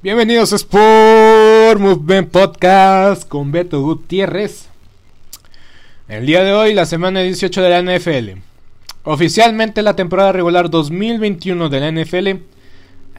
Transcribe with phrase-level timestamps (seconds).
[0.00, 4.68] Bienvenidos a Sport Movement Podcast con Beto Gutiérrez.
[6.06, 8.38] El día de hoy, la semana 18 de la NFL.
[9.02, 12.28] Oficialmente la temporada regular 2021 de la NFL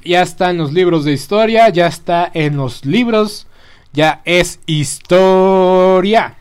[0.06, 3.46] ya está en los libros de historia, ya está en los libros,
[3.92, 6.36] ya es historia.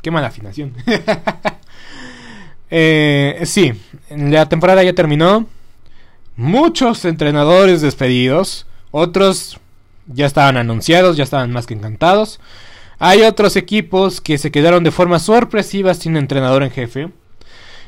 [0.00, 0.72] Qué mala afinación.
[2.70, 3.74] eh, sí,
[4.08, 5.46] la temporada ya terminó.
[6.36, 8.66] Muchos entrenadores despedidos.
[8.96, 9.58] Otros
[10.06, 12.38] ya estaban anunciados, ya estaban más que encantados.
[13.00, 17.08] Hay otros equipos que se quedaron de forma sorpresiva sin entrenador en jefe.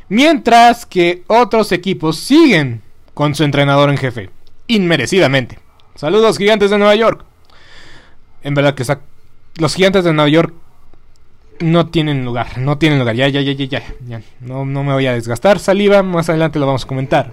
[0.09, 2.83] Mientras que otros equipos siguen
[3.15, 4.31] con su entrenador en jefe.
[4.67, 5.61] Inmerecidamente.
[5.95, 7.25] Saludos gigantes de Nueva York.
[8.43, 8.83] En verdad que
[9.59, 10.55] los gigantes de Nueva York
[11.61, 12.59] no tienen lugar.
[12.59, 13.15] No tienen lugar.
[13.15, 14.23] Ya, ya, ya, ya, ya.
[14.41, 16.03] No, no me voy a desgastar saliva.
[16.03, 17.33] Más adelante lo vamos a comentar.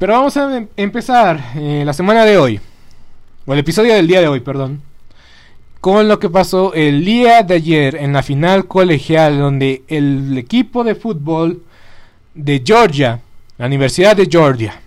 [0.00, 2.58] Pero vamos a em empezar eh, la semana de hoy,
[3.44, 4.80] o el episodio del día de hoy, perdón,
[5.82, 10.84] con lo que pasó el día de ayer en la final colegial donde el equipo
[10.84, 11.62] de fútbol
[12.34, 13.20] de Georgia,
[13.58, 14.80] la Universidad de Georgia,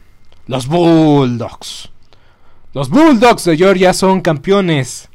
[0.47, 1.91] los Bulldogs,
[2.73, 5.09] los Bulldogs de Georgia son campeones,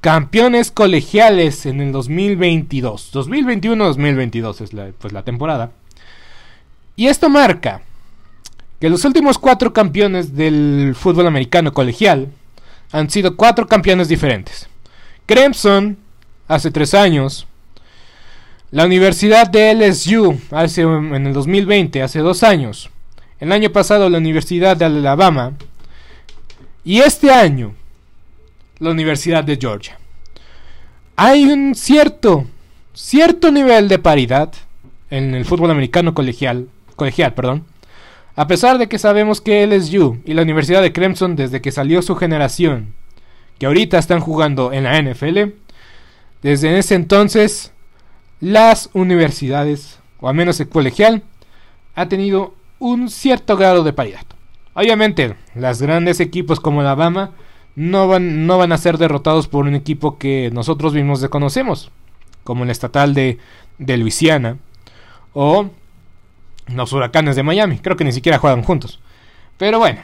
[0.00, 5.70] campeones colegiales en el 2022, 2021-2022 es la, pues, la temporada.
[6.96, 7.82] Y esto marca
[8.80, 12.28] que los últimos cuatro campeones del fútbol americano colegial
[12.90, 14.68] han sido cuatro campeones diferentes.
[15.26, 15.98] Clemson
[16.48, 17.46] hace tres años,
[18.70, 22.90] la Universidad de LSU hace, en el 2020, hace dos años,
[23.38, 25.52] el año pasado la Universidad de Alabama
[26.82, 27.74] y este año
[28.78, 29.98] la Universidad de Georgia.
[31.16, 32.46] Hay un cierto,
[32.94, 34.52] cierto nivel de paridad
[35.10, 37.66] en el fútbol americano colegial, colegial, perdón,
[38.40, 42.00] a pesar de que sabemos que LSU y la Universidad de Clemson desde que salió
[42.00, 42.94] su generación,
[43.58, 45.52] que ahorita están jugando en la NFL,
[46.40, 47.74] desde ese entonces
[48.40, 51.22] las universidades, o al menos el colegial,
[51.94, 54.24] ha tenido un cierto grado de paridad.
[54.72, 57.32] Obviamente, los grandes equipos como Alabama
[57.76, 61.90] no van, no van a ser derrotados por un equipo que nosotros mismos desconocemos,
[62.42, 63.36] como el estatal de,
[63.76, 64.56] de Luisiana,
[65.34, 65.68] o
[66.74, 67.78] los huracanes de Miami.
[67.78, 69.00] Creo que ni siquiera juegan juntos.
[69.58, 70.00] Pero bueno.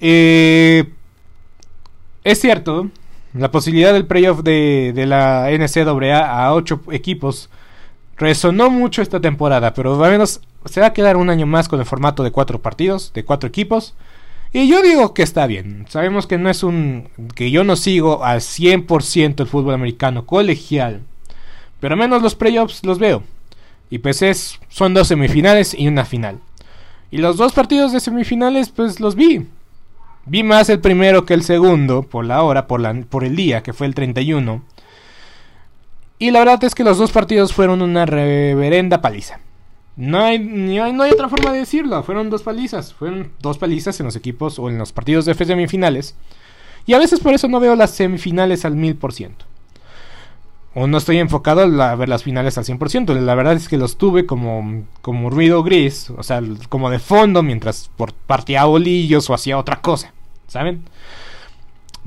[0.00, 0.84] Eh,
[2.24, 2.90] es cierto
[3.34, 7.50] la posibilidad del playoff de, de la NCAA a 8 equipos
[8.16, 11.80] resonó mucho esta temporada, pero al menos se va a quedar un año más con
[11.80, 13.94] el formato de 4 partidos, de 4 equipos.
[14.52, 15.84] Y yo digo que está bien.
[15.88, 17.08] Sabemos que no es un.
[17.34, 21.00] que yo no sigo al 100% el fútbol americano colegial.
[21.80, 23.24] Pero al menos los playoffs los veo.
[23.90, 26.40] Y pues es, son dos semifinales y una final.
[27.10, 29.46] Y los dos partidos de semifinales, pues los vi.
[30.26, 33.62] Vi más el primero que el segundo, por la hora, por, la, por el día,
[33.62, 34.62] que fue el 31.
[36.18, 39.40] Y la verdad es que los dos partidos fueron una reverenda paliza.
[39.96, 42.02] No hay, no hay, otra forma de decirlo.
[42.02, 42.92] Fueron dos palizas.
[42.94, 46.16] Fueron dos palizas en los equipos o en los partidos de semifinales.
[46.86, 49.44] Y a veces por eso no veo las semifinales al mil por ciento.
[50.74, 53.14] O no estoy enfocado a ver las finales al 100%.
[53.20, 56.10] La verdad es que los tuve como, como ruido gris.
[56.16, 57.90] O sea, como de fondo mientras
[58.26, 60.12] partía bolillos o hacía otra cosa.
[60.48, 60.82] ¿Saben?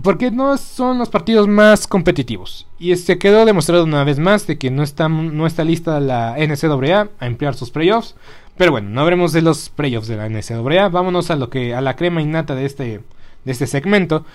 [0.03, 2.67] Porque no son los partidos más competitivos.
[2.77, 6.35] Y se quedó demostrado una vez más de que no está, no está lista la
[6.37, 8.15] NCAA a emplear sus playoffs.
[8.57, 10.89] Pero bueno, no hablemos de los playoffs de la NCAA.
[10.89, 13.01] Vámonos a lo que a la crema innata de este,
[13.45, 14.25] de este segmento.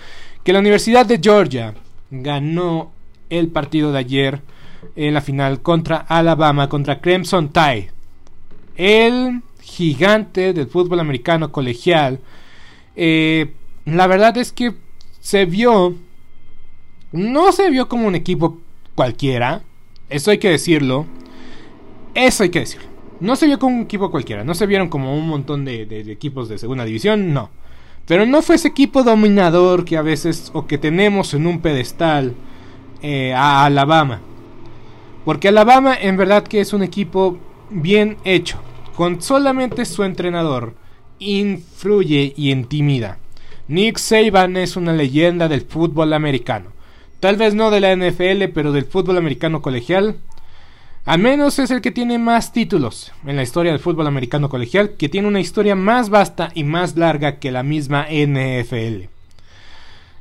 [0.43, 1.75] Que la Universidad de Georgia
[2.09, 2.91] ganó
[3.29, 4.41] el partido de ayer
[4.95, 7.91] en la final contra Alabama, contra Clemson Tide.
[8.75, 12.19] El gigante del fútbol americano colegial.
[12.95, 13.53] Eh,
[13.85, 14.73] la verdad es que
[15.19, 15.95] se vio...
[17.11, 18.59] No se vio como un equipo
[18.95, 19.61] cualquiera.
[20.09, 21.05] Eso hay que decirlo.
[22.15, 22.87] Eso hay que decirlo.
[23.19, 24.43] No se vio como un equipo cualquiera.
[24.43, 27.33] No se vieron como un montón de, equipos de segunda división.
[27.33, 27.49] No.
[28.05, 32.33] Pero no fue ese equipo dominador que a veces o que tenemos en un pedestal
[33.03, 34.21] eh, a Alabama.
[35.23, 37.37] Porque Alabama en verdad que es un equipo
[37.69, 38.59] bien hecho.
[38.95, 40.75] Con solamente su entrenador
[41.19, 43.17] influye y intimida.
[43.67, 46.71] Nick Saban es una leyenda del fútbol americano.
[47.19, 50.17] Tal vez no de la NFL, pero del fútbol americano colegial.
[51.05, 54.91] Al menos es el que tiene más títulos en la historia del fútbol americano colegial,
[54.97, 59.09] que tiene una historia más vasta y más larga que la misma NFL.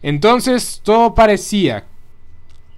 [0.02, 1.84] Entonces todo parecía,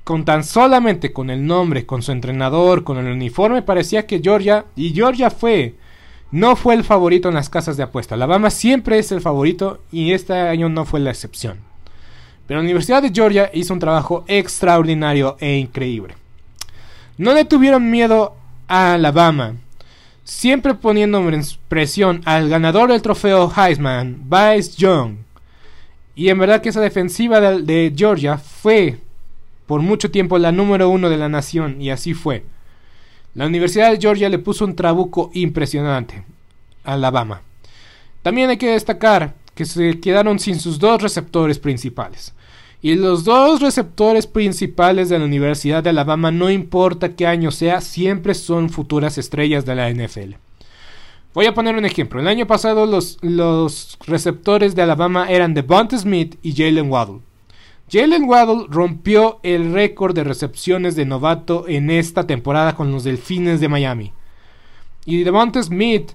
[0.04, 4.66] con tan solamente con el nombre, con su entrenador, con el uniforme, parecía que Georgia,
[4.76, 5.74] y Georgia fue
[6.34, 8.16] no fue el favorito en las casas de apuesta.
[8.16, 11.58] Alabama siempre es el favorito y este año no fue la excepción.
[12.48, 16.16] Pero la Universidad de Georgia hizo un trabajo extraordinario e increíble.
[17.18, 18.34] No le tuvieron miedo
[18.66, 19.54] a Alabama,
[20.24, 21.22] siempre poniendo
[21.68, 25.18] presión al ganador del trofeo Heisman, Bryce Young.
[26.16, 28.98] Y en verdad que esa defensiva de, de Georgia fue
[29.66, 32.44] por mucho tiempo la número uno de la nación y así fue.
[33.34, 36.24] La Universidad de Georgia le puso un trabuco impresionante
[36.84, 37.42] Alabama.
[38.22, 42.34] También hay que destacar que se quedaron sin sus dos receptores principales.
[42.80, 47.80] Y los dos receptores principales de la Universidad de Alabama, no importa qué año sea,
[47.80, 50.34] siempre son futuras estrellas de la NFL.
[51.32, 52.20] Voy a poner un ejemplo.
[52.20, 57.20] El año pasado los, los receptores de Alabama eran Devonta Smith y Jalen Waddle.
[57.94, 63.60] Jalen Waddle rompió el récord de recepciones de novato en esta temporada con los Delfines
[63.60, 64.12] de Miami.
[65.04, 66.10] Y Devonta Smith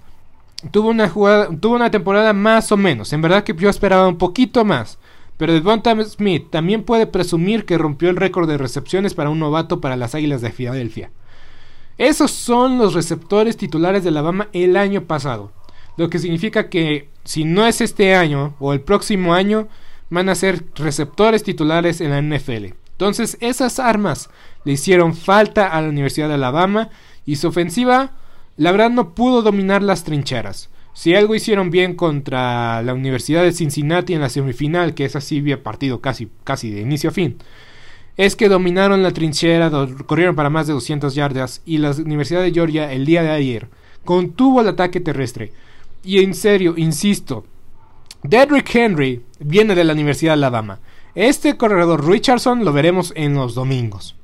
[0.71, 3.13] tuvo una, tuvo una temporada más o menos.
[3.13, 4.99] En verdad que yo esperaba un poquito más.
[5.37, 9.79] Pero Devonta Smith también puede presumir que rompió el récord de recepciones para un novato
[9.79, 11.11] para las Águilas de Filadelfia.
[11.97, 15.53] Esos son los receptores titulares de Alabama el año pasado.
[15.95, 19.69] Lo que significa que si no es este año o el próximo año,
[20.10, 22.74] van a ser receptores titulares en la NFL.
[22.92, 24.30] Entonces esas armas
[24.66, 26.89] le hicieron falta a la Universidad de Alabama
[27.25, 28.12] y su ofensiva,
[28.58, 30.70] la verdad, no pudo dominar las trincheras.
[30.94, 35.39] Si algo hicieron bien contra la Universidad de Cincinnati en la semifinal, que es así
[35.39, 37.38] había partido casi, casi de inicio a fin,
[38.18, 39.72] es que dominaron la trinchera,
[40.06, 43.70] corrieron para más de 200 yardas y la Universidad de Georgia el día de ayer
[44.10, 45.51] contuvo el ataque terrestre.
[46.04, 47.46] Y en serio, insisto,
[48.23, 50.79] Dedrick Henry viene de la Universidad de Alabama.
[51.15, 54.15] Este corredor Richardson lo veremos en los domingos.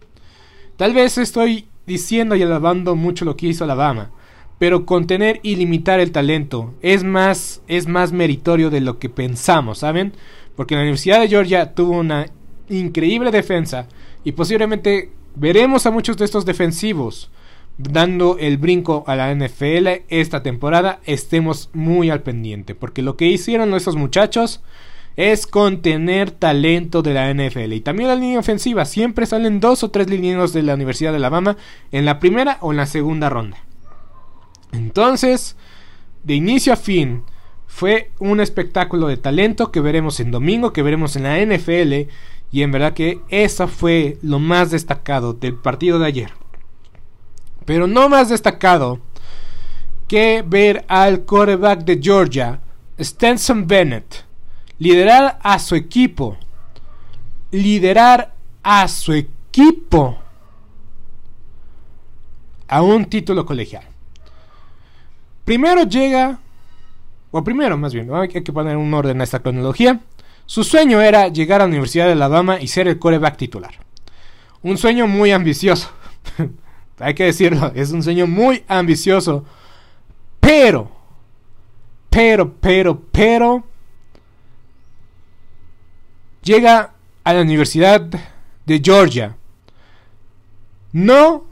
[0.76, 4.12] Tal vez estoy diciendo y alabando mucho lo que hizo Alabama,
[4.60, 9.80] pero contener y limitar el talento es más es más meritorio de lo que pensamos,
[9.80, 10.14] ¿saben?
[10.58, 12.28] Porque la Universidad de Georgia tuvo una
[12.68, 13.88] increíble defensa
[14.26, 17.30] y posiblemente veremos a muchos de estos defensivos
[17.78, 23.28] dando el brinco a la NFL esta temporada, estemos muy al pendiente, porque lo que
[23.28, 24.62] hicieron nuestros muchachos
[25.16, 27.74] es contener talento de la NFL.
[27.74, 31.18] Y también la línea ofensiva, siempre salen dos o tres linieros de la Universidad de
[31.18, 31.58] Alabama
[31.92, 33.58] en la primera o en la segunda ronda.
[34.74, 35.56] Entonces,
[36.24, 37.24] de inicio a fin,
[37.66, 42.10] fue un espectáculo de talento que veremos en domingo, que veremos en la NFL
[42.52, 46.45] Y en verdad que eso fue lo más destacado del partido de ayer.
[47.66, 49.00] Pero no más destacado
[50.08, 52.60] que ver al quarterback de Georgia,
[53.00, 54.26] Stenson Bennett,
[54.78, 56.38] liderar a su equipo.
[57.52, 60.18] Liderar a su equipo
[62.68, 63.84] a un título colegial.
[65.46, 66.40] Primero llega,
[67.32, 70.02] o primero más bien, hay que poner un orden a esta cronología.
[70.48, 73.76] Su sueño era llegar a la Universidad de Alabama y ser el coreback titular.
[74.62, 75.90] Un sueño muy ambicioso.
[77.00, 79.46] hay que decirlo, es un sueño muy ambicioso.
[80.40, 80.92] Pero,
[82.10, 83.64] pero, pero, pero,
[86.44, 88.02] llega a la Universidad
[88.66, 89.36] de Georgia.
[90.92, 91.44] No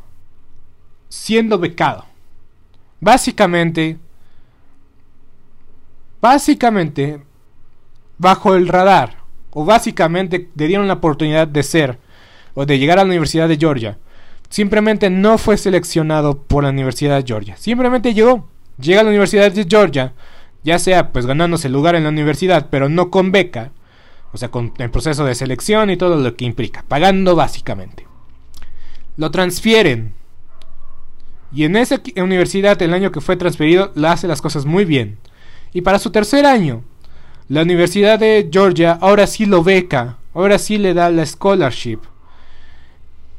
[1.10, 2.06] siendo becado.
[3.02, 3.98] Básicamente,
[6.22, 7.22] básicamente,
[8.18, 9.18] bajo el radar,
[9.52, 12.00] o básicamente le dieron la oportunidad de ser,
[12.54, 13.98] o de llegar a la Universidad de Georgia.
[14.54, 17.58] Simplemente no fue seleccionado por la Universidad de Georgia.
[17.58, 20.14] Simplemente llegó, llega a la Universidad de Georgia,
[20.64, 23.72] ya sea pues ganándose lugar en la universidad, pero no con beca,
[24.32, 28.06] o sea, con el proceso de selección y todo lo que implica, pagando básicamente.
[29.18, 30.14] Lo transfieren
[31.52, 35.18] y en esa universidad, el año que fue transferido, la hace las cosas muy bien.
[35.74, 36.84] Y para su tercer año,
[37.50, 42.02] la Universidad de Georgia ahora sí lo beca, ahora sí le da la scholarship.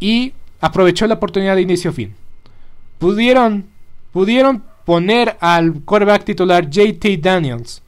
[0.00, 2.14] Y aprovechó la oportunidad de inicio a fin.
[2.98, 3.66] Pudieron,
[4.12, 7.82] pudieron poner al quarterback titular JT Daniels,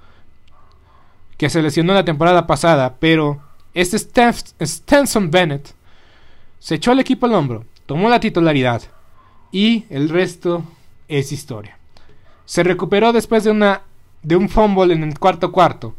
[1.39, 3.41] que se lesionó la temporada pasada, pero
[3.73, 5.75] este Stenson Bennett
[6.59, 8.83] se echó al equipo al hombro, tomó la titularidad
[9.51, 10.63] y el resto
[11.09, 11.79] es historia.
[12.45, 13.83] Se recuperó después de una
[14.23, 15.95] de un fumble en el cuarto cuarto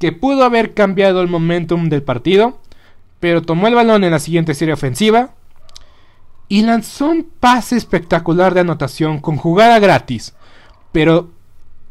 [0.00, 2.58] que pudo haber cambiado el momentum del partido,
[3.20, 5.34] pero tomó el balón en la siguiente serie ofensiva
[6.48, 10.34] y lanzó un pase espectacular de anotación con jugada gratis.
[10.92, 11.30] Pero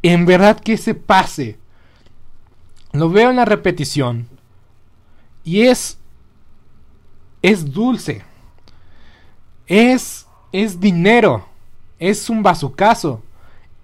[0.02, 1.58] en verdad que ese pase
[2.92, 4.28] lo veo en la repetición
[5.44, 6.00] y es
[7.42, 8.24] es dulce.
[9.68, 11.46] Es es dinero,
[12.00, 13.22] es un bazucazo,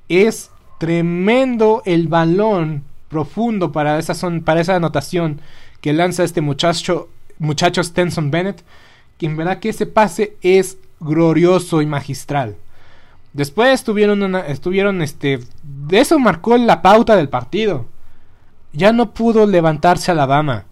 [0.09, 0.49] es
[0.79, 5.39] tremendo el balón profundo para esa, son, para esa anotación
[5.81, 8.63] que lanza este muchacho, muchacho Stenson Bennett,
[9.17, 12.55] que en verdad que ese pase es glorioso y magistral.
[13.33, 15.39] Después estuvieron, estuvieron este,
[15.89, 17.87] eso marcó la pauta del partido.
[18.73, 20.65] Ya no pudo levantarse Alabama.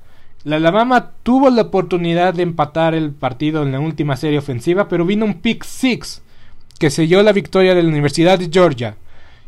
[0.43, 5.05] La Alabama tuvo la oportunidad de empatar el partido en la última serie ofensiva, pero
[5.05, 6.24] vino un pick six
[6.79, 8.95] que selló la victoria de la Universidad de Georgia.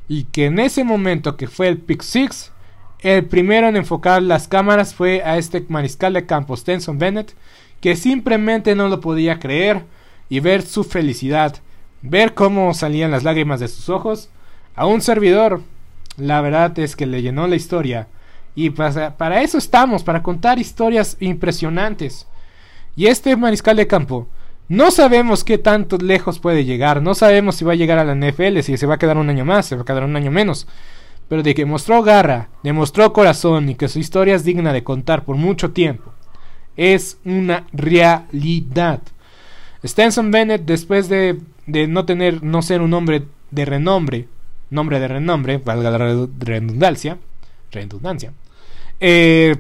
[0.08, 2.52] Y que en ese momento que fue el pick six,
[3.00, 7.34] el primero en enfocar las cámaras fue a este mariscal de campo, Stenson Bennett,
[7.84, 9.84] que simplemente no lo podía creer
[10.30, 11.58] y ver su felicidad,
[12.02, 14.30] ver cómo salían las lágrimas de sus ojos.
[14.74, 15.60] A un servidor,
[16.16, 18.08] la verdad es que le llenó la historia
[18.56, 22.25] y para, eso estamos, para contar historias impresionantes.
[22.96, 24.30] Y este mariscal de campo,
[24.70, 28.16] no sabemos qué tanto lejos puede llegar, no sabemos si va a llegar a la
[28.16, 30.32] NFL, si se va a quedar un año más, se va a quedar un año
[30.32, 30.68] menos.
[31.28, 35.25] Pero de que mostró garra, demostró corazón y que su historia es digna de contar
[35.25, 36.13] por mucho tiempo,
[36.77, 39.01] es una realidad.
[39.86, 44.27] Stenson Bennett, después de, de no tener, no ser un hombre de renombre,
[44.70, 47.18] nombre de renombre, valga la redundancia,
[47.72, 48.34] redundancia,
[49.00, 49.56] eh,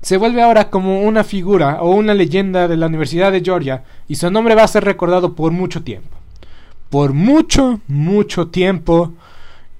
[0.00, 4.16] se vuelve ahora como una figura o una leyenda de la Universidad de Georgia y
[4.16, 6.16] su nombre va a ser recordado por mucho tiempo.
[6.90, 9.14] Por mucho, mucho tiempo.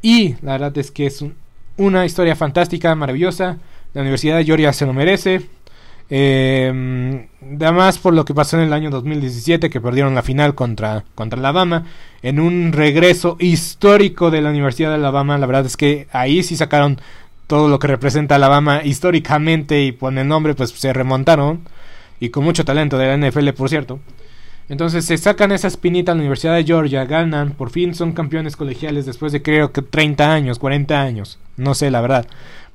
[0.00, 1.24] Y la verdad es que es
[1.76, 3.58] una historia fantástica, maravillosa.
[3.92, 5.42] La Universidad de Georgia se lo merece.
[6.10, 11.04] Eh, además por lo que pasó en el año 2017 que perdieron la final contra,
[11.14, 11.86] contra Alabama.
[12.22, 16.56] En un regreso histórico de la Universidad de Alabama la verdad es que ahí sí
[16.56, 17.00] sacaron
[17.46, 21.60] todo lo que representa Alabama históricamente y con el nombre pues se remontaron.
[22.20, 24.00] Y con mucho talento de la NFL por cierto.
[24.68, 28.56] Entonces se sacan esa espinita a la Universidad de Georgia, ganan, por fin son campeones
[28.56, 32.26] colegiales después de creo que 30 años, 40 años, no sé la verdad,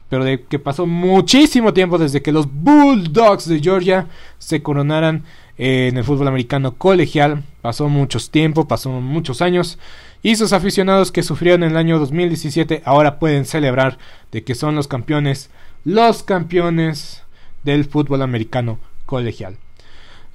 [0.09, 5.23] pero de que pasó muchísimo tiempo desde que los Bulldogs de Georgia se coronaran
[5.57, 9.77] en el fútbol americano colegial, pasó mucho tiempo, pasó muchos años
[10.21, 13.97] y sus aficionados que sufrieron en el año 2017 ahora pueden celebrar
[14.31, 15.49] de que son los campeones,
[15.85, 17.23] los campeones
[17.63, 19.57] del fútbol americano colegial.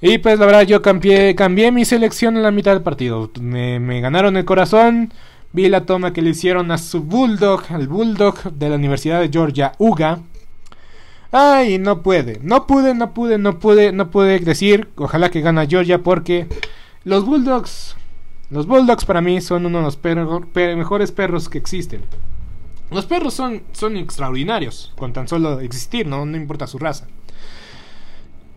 [0.01, 3.31] Y pues la verdad yo cambié, cambié mi selección en la mitad del partido.
[3.39, 5.11] Me, ganaron el corazón.
[5.55, 9.29] Vi la toma que le hicieron a su Bulldog, al Bulldog de la Universidad de
[9.29, 10.19] Georgia, Uga.
[11.31, 12.39] Ay, no puede.
[12.41, 14.89] No pude, no pude, no pude, no pude decir.
[14.97, 16.47] Ojalá que gana Georgia porque
[17.05, 17.95] los Bulldogs.
[18.49, 19.97] Los Bulldogs para mí son uno de los
[20.75, 22.01] mejores perros que existen.
[22.91, 26.25] Los perros son, son extraordinarios con tan solo existir, ¿no?
[26.25, 27.07] no importa su raza.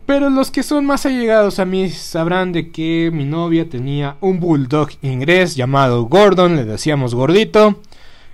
[0.09, 4.41] Pero los que son más allegados a mí sabrán de que mi novia tenía un
[4.41, 7.83] bulldog inglés llamado Gordon, le decíamos gordito,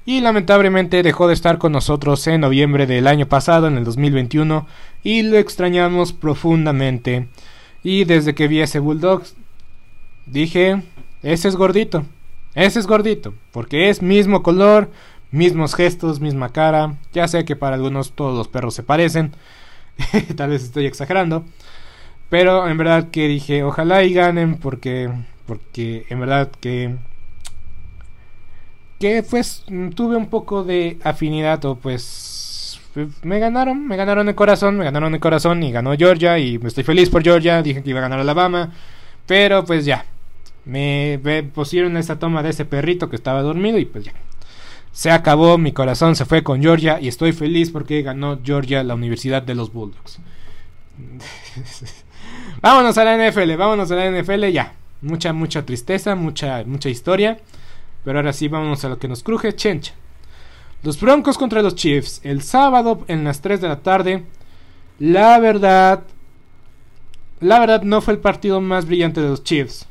[0.06, 4.68] y lamentablemente dejó de estar con nosotros en noviembre del año pasado, en el 2021,
[5.02, 7.26] y lo extrañamos profundamente.
[7.82, 9.24] Y desde que vi ese bulldog,
[10.26, 10.80] dije,
[11.24, 12.04] ese es gordito,
[12.54, 14.92] ese es gordito, porque es mismo color,
[15.32, 16.94] mismos gestos, misma cara.
[17.12, 19.32] Ya sé que para algunos todos los perros se parecen.
[20.36, 21.44] Tal vez estoy exagerando.
[22.30, 25.10] Pero en verdad que dije, ojalá y ganen porque
[25.46, 26.96] porque en verdad que
[28.98, 32.80] que pues tuve un poco de afinidad o pues
[33.22, 36.68] me ganaron, me ganaron el corazón, me ganaron el corazón y ganó Georgia y me
[36.68, 38.72] estoy feliz por Georgia, dije que iba a ganar Alabama,
[39.26, 40.04] pero pues ya,
[40.64, 41.20] me,
[41.54, 44.12] pusieron esa toma de ese perrito que estaba dormido y pues ya,
[44.94, 48.94] se acabó, mi corazón se fue con Georgia y estoy feliz porque ganó Georgia la
[48.94, 50.20] Universidad de los Bulldogs.
[52.62, 54.72] vámonos a la NFL, vámonos a la NFL ya.
[55.02, 57.40] Mucha, mucha tristeza, mucha, mucha historia.
[58.04, 59.94] Pero ahora sí, vámonos a lo que nos cruje, chencha.
[60.84, 64.24] Los Broncos contra los Chiefs, el sábado en las 3 de la tarde.
[65.00, 66.04] La verdad,
[67.40, 69.88] la verdad no fue el partido más brillante de los Chiefs.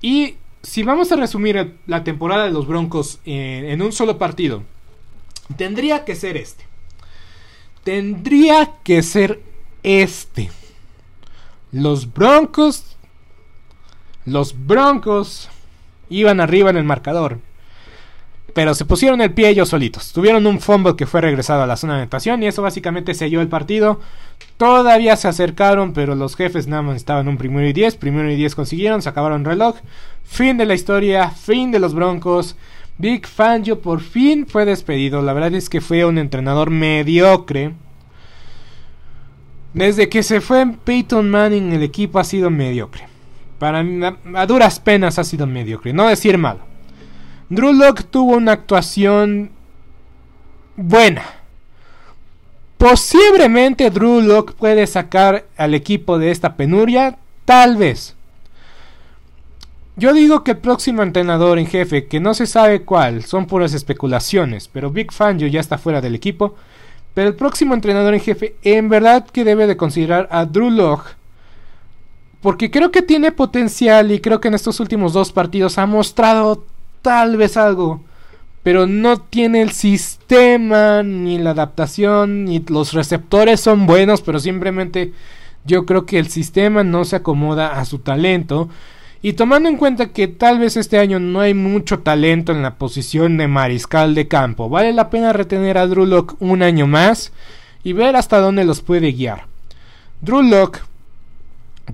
[0.00, 4.64] Y si vamos a resumir la temporada de los Broncos en, un solo partido,
[5.56, 6.64] tendría que ser este.
[7.84, 9.40] Tendría que ser
[9.84, 10.50] este.
[11.70, 12.96] Los Broncos.
[14.24, 15.48] Los Broncos
[16.08, 17.38] iban arriba en el marcador
[18.56, 20.14] pero se pusieron el pie ellos solitos.
[20.14, 23.42] Tuvieron un fumble que fue regresado a la zona de anotación y eso básicamente selló
[23.42, 24.00] el partido.
[24.56, 27.96] Todavía se acercaron, pero los jefes nada más estaban un primero y diez.
[27.96, 29.76] Primero y diez consiguieron, se acabaron reloj.
[30.24, 32.56] Fin de la historia, fin de los Broncos.
[32.96, 35.20] Big Fangio por fin fue despedido.
[35.20, 37.74] La verdad es que fue un entrenador mediocre.
[39.74, 43.06] Desde que se fue Peyton Manning, el equipo ha sido mediocre.
[43.58, 44.02] Para mí,
[44.34, 45.92] a duras penas ha sido mediocre.
[45.92, 46.75] No decir malo.
[47.48, 49.50] Drew Locke tuvo una actuación
[50.76, 51.22] buena.
[52.76, 58.14] Posiblemente Drew Locke puede sacar al equipo de esta penuria, tal vez.
[59.94, 63.72] Yo digo que el próximo entrenador en jefe, que no se sabe cuál, son puras
[63.72, 66.54] especulaciones, pero Big Fangio ya está fuera del equipo.
[67.14, 71.16] Pero el próximo entrenador en jefe, en verdad que debe de considerar a Drew Locke.
[72.42, 76.66] Porque creo que tiene potencial y creo que en estos últimos dos partidos ha mostrado
[77.06, 78.00] tal vez algo,
[78.64, 85.12] pero no tiene el sistema, ni la adaptación, ni los receptores son buenos, pero simplemente
[85.64, 88.68] yo creo que el sistema no se acomoda a su talento.
[89.22, 92.74] Y tomando en cuenta que tal vez este año no hay mucho talento en la
[92.74, 97.32] posición de mariscal de campo, vale la pena retener a Drew Locke un año más
[97.84, 99.44] y ver hasta dónde los puede guiar.
[100.22, 100.80] Drew Locke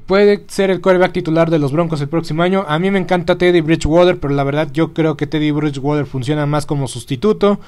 [0.06, 2.64] puede ser el quarterback titular de los Broncos el próximo año.
[2.68, 6.46] A mí me encanta Teddy Bridgewater, pero la verdad yo creo que Teddy Bridgewater funciona
[6.46, 7.60] más como sustituto.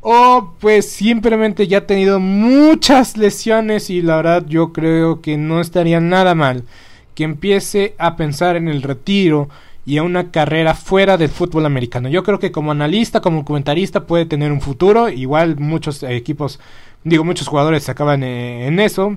[0.00, 5.60] O pues simplemente ya ha tenido muchas lesiones y la verdad yo creo que no
[5.62, 6.64] estaría nada mal
[7.14, 9.48] que empiece a pensar en el retiro
[9.86, 12.08] y a una carrera fuera del fútbol americano.
[12.08, 15.08] Yo creo que como analista, como comentarista puede tener un futuro.
[15.08, 16.60] Igual muchos equipos,
[17.04, 19.16] digo muchos jugadores se acaban eh, en eso.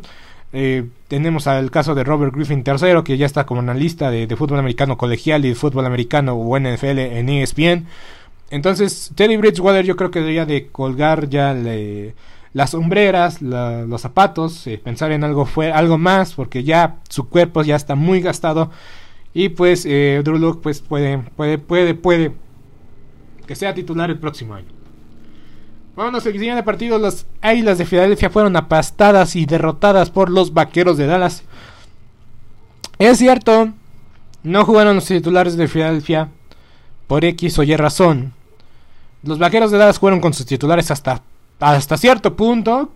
[0.53, 4.36] Eh, tenemos al caso de Robert Griffin III, que ya está como analista de, de
[4.36, 7.88] fútbol americano colegial y de fútbol americano o NFL en ESPN.
[8.50, 11.56] Entonces, Teddy Bridgewater yo creo que debería de colgar ya
[12.54, 17.63] las sombreras, los zapatos, eh, pensar en algo, fue, algo más, porque ya su cuerpo
[17.63, 18.72] ya está muy gastado.
[19.34, 22.32] Y pues eh, Drew Luck pues puede, puede, puede, puede
[23.46, 24.77] que sea titular el próximo año.
[25.97, 26.99] Vámonos al siguiente partido.
[26.99, 31.41] Las Águilas de Filadelfia fueron apastadas y derrotadas por los Vaqueros de Dallas.
[32.99, 33.69] Es cierto,
[34.43, 36.29] no jugaron los titulares de Filadelfia
[37.07, 38.33] por X o Y razón.
[39.23, 41.23] Los Vaqueros de Dallas fueron con sus titulares hasta,
[41.60, 42.91] hasta cierto punto,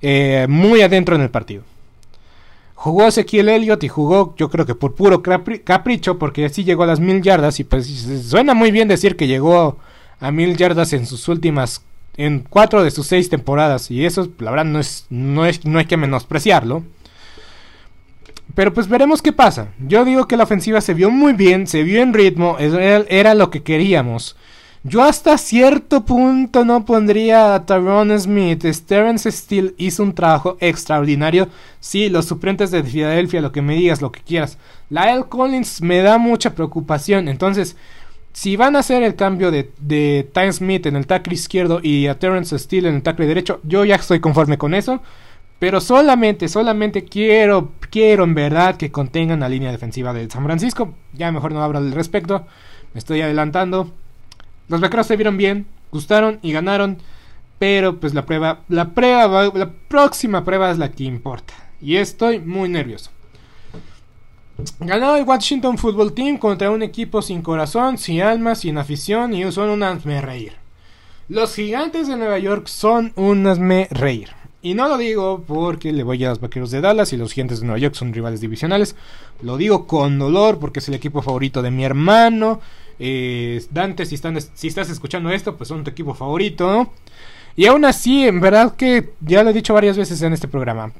[0.00, 1.64] eh, muy adentro en el partido.
[2.76, 6.86] Jugó Ezequiel Elliott y jugó, yo creo que por puro capricho, porque así llegó a
[6.86, 7.60] las mil yardas.
[7.60, 7.86] Y pues
[8.26, 9.76] suena muy bien decir que llegó
[10.18, 11.82] a mil yardas en sus últimas
[12.16, 13.90] en cuatro de sus seis temporadas.
[13.90, 16.84] Y eso, la verdad, no, es, no, es, no hay que menospreciarlo.
[18.54, 19.68] Pero pues veremos qué pasa.
[19.78, 23.34] Yo digo que la ofensiva se vio muy bien, se vio en ritmo, era, era
[23.34, 24.36] lo que queríamos.
[24.88, 28.64] Yo hasta cierto punto no pondría a Tyrone Smith.
[28.86, 31.48] Terence Steele hizo un trabajo extraordinario.
[31.80, 34.58] Sí, los suplentes de Filadelfia, lo que me digas, lo que quieras.
[34.88, 37.26] Lyle Collins me da mucha preocupación.
[37.26, 37.76] Entonces,
[38.36, 42.06] si van a hacer el cambio de, de Ty Smith en el tackle izquierdo y
[42.06, 45.00] a Terence Steele en el tackle derecho, yo ya estoy conforme con eso.
[45.58, 50.92] Pero solamente, solamente quiero, quiero en verdad que contengan la línea defensiva de San Francisco.
[51.14, 52.46] Ya mejor no hablo al respecto.
[52.92, 53.90] Me estoy adelantando.
[54.68, 56.98] Los vaqueros se vieron bien, gustaron y ganaron.
[57.58, 61.54] Pero pues la prueba, la prueba, la próxima prueba es la que importa.
[61.80, 63.12] Y estoy muy nervioso.
[64.80, 69.50] Ganó el Washington Football Team contra un equipo sin corazón, sin alma, sin afición y
[69.52, 70.54] son unas me reír.
[71.28, 74.30] Los gigantes de Nueva York son unas me reír.
[74.62, 77.60] Y no lo digo porque le voy a los vaqueros de Dallas y los gigantes
[77.60, 78.96] de Nueva York son rivales divisionales.
[79.42, 82.60] Lo digo con dolor porque es el equipo favorito de mi hermano.
[82.98, 86.90] Eh, Dante, si, si estás escuchando esto, pues son tu equipo favorito.
[87.54, 90.92] Y aún así, en verdad que ya lo he dicho varias veces en este programa.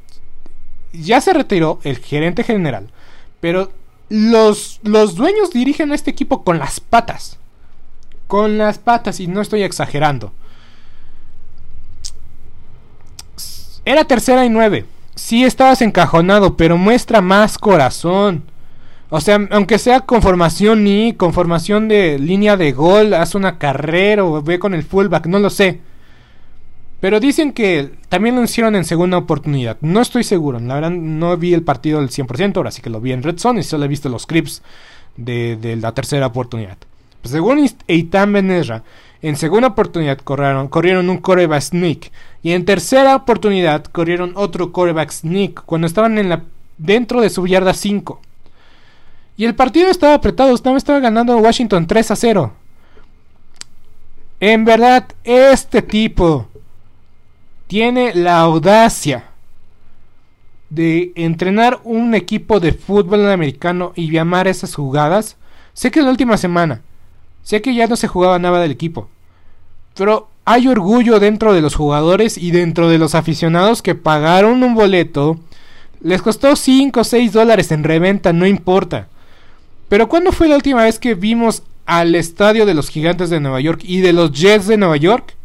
[0.93, 2.89] Ya se retiró el gerente general.
[3.41, 3.71] Pero
[4.09, 7.39] los, los dueños dirigen a este equipo con las patas.
[8.27, 10.33] Con las patas, y no estoy exagerando.
[13.85, 14.85] Era tercera y nueve.
[15.15, 18.43] Sí estabas encajonado, pero muestra más corazón.
[19.09, 24.43] O sea, aunque sea conformación ni conformación de línea de gol, haz una carrera o
[24.43, 25.81] ve con el fullback, no lo sé.
[27.01, 29.77] Pero dicen que también lo hicieron en segunda oportunidad.
[29.81, 30.59] No estoy seguro.
[30.61, 32.57] La verdad no vi el partido del 100%.
[32.57, 34.63] Ahora sí que lo vi en Red Zone y solo he visto los clips
[35.17, 36.79] de, la tercera oportunidad.
[37.21, 38.83] Pues según Eitan Benerra,
[39.21, 42.13] en segunda oportunidad corrieron, un coreback sneak.
[42.43, 45.65] Y en tercera oportunidad corrieron otro coreback sneak.
[45.65, 46.47] Cuando estaban
[46.79, 48.21] dentro de su yarda 5.
[49.37, 50.55] Y el partido estaba apretado.
[50.55, 52.53] Estaba, estaba ganando Washington 3 a 0.
[54.41, 56.49] En verdad, este tipo
[57.67, 59.25] tiene la audacia
[60.71, 65.37] de entrenar un equipo de fútbol americano y llamar esas jugadas.
[65.73, 66.83] Sé que es la última semana.
[67.43, 69.09] Sé que ya no se jugaba nada del equipo.
[69.95, 74.75] Pero hay orgullo dentro de los jugadores y dentro de los aficionados que pagaron un
[74.75, 75.39] boleto.
[76.01, 79.09] Les costó 5 o 6 dólares en reventa, no importa.
[79.89, 83.61] Pero ¿cuándo fue la última vez que vimos al estadio de los gigantes de Nueva
[83.61, 85.36] York y de los Jets de Nueva York?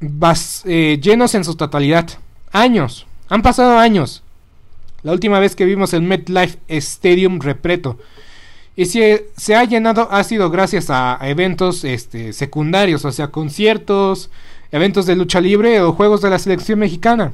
[0.00, 2.08] Eh, llenos en su totalidad.
[2.52, 3.06] Años.
[3.28, 4.22] Han pasado años.
[5.02, 7.98] La última vez que vimos el MetLife Stadium repleto.
[8.76, 9.00] Y si
[9.36, 14.30] se ha llenado ha sido gracias a, eventos este, secundarios, o sea, conciertos,
[14.70, 17.32] eventos de lucha libre o juegos de la selección mexicana.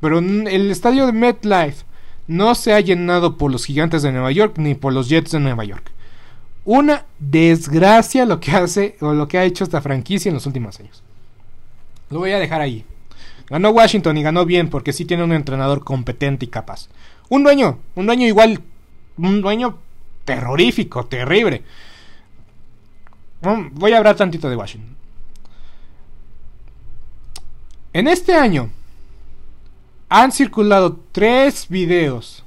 [0.00, 1.84] Pero el estadio de MetLife
[2.26, 5.40] no se ha llenado por los gigantes de Nueva York ni por los Jets de
[5.40, 5.90] Nueva York.
[6.64, 10.80] Una desgracia lo que hace o lo que ha hecho esta franquicia en los últimos
[10.80, 11.03] años.
[12.14, 12.84] Lo voy a dejar ahí.
[13.48, 16.88] Ganó Washington y ganó bien porque sí tiene un entrenador competente y capaz.
[17.28, 18.60] Un dueño, un dueño igual,
[19.16, 19.80] un dueño
[20.24, 21.64] terrorífico, terrible.
[23.72, 24.96] Voy a hablar tantito de Washington.
[27.92, 28.70] En este año
[30.08, 32.44] han circulado tres videos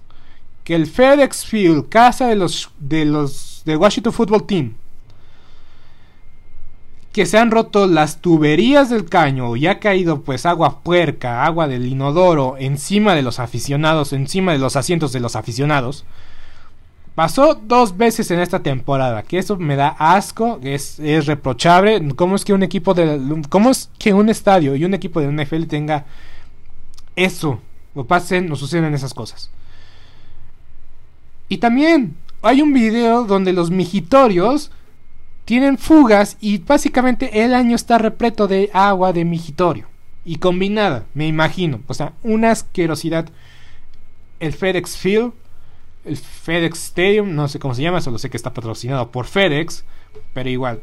[0.64, 4.76] que el FedEx Field, casa de los de los de Washington Football Team,
[7.18, 11.68] que se han roto las tuberías del caño y ha caído pues agua puerca, agua
[11.68, 16.06] del inodoro encima de los aficionados, encima de los asientos de los aficionados.
[17.16, 22.08] Pasó dos veces en esta temporada, que eso me da asco, es, reprochable.
[22.16, 23.20] ¿Cómo es que un equipo de...
[23.50, 26.06] ¿Cómo es que un estadio y un equipo de NFL tenga
[27.16, 27.60] eso?
[27.96, 29.50] O pasen, o suceden esas cosas.
[31.50, 34.70] Y también hay un video donde los migitorios
[35.48, 39.88] tienen fugas y básicamente el año está repleto de agua de migitorio.
[40.26, 41.80] Y combinada, me imagino.
[41.88, 43.30] O sea, una asquerosidad.
[44.42, 45.32] El FedEx Field,
[46.04, 49.86] el FedEx Stadium, no sé cómo se llama, solo sé que está patrocinado por FedEx,
[50.34, 50.82] pero igual.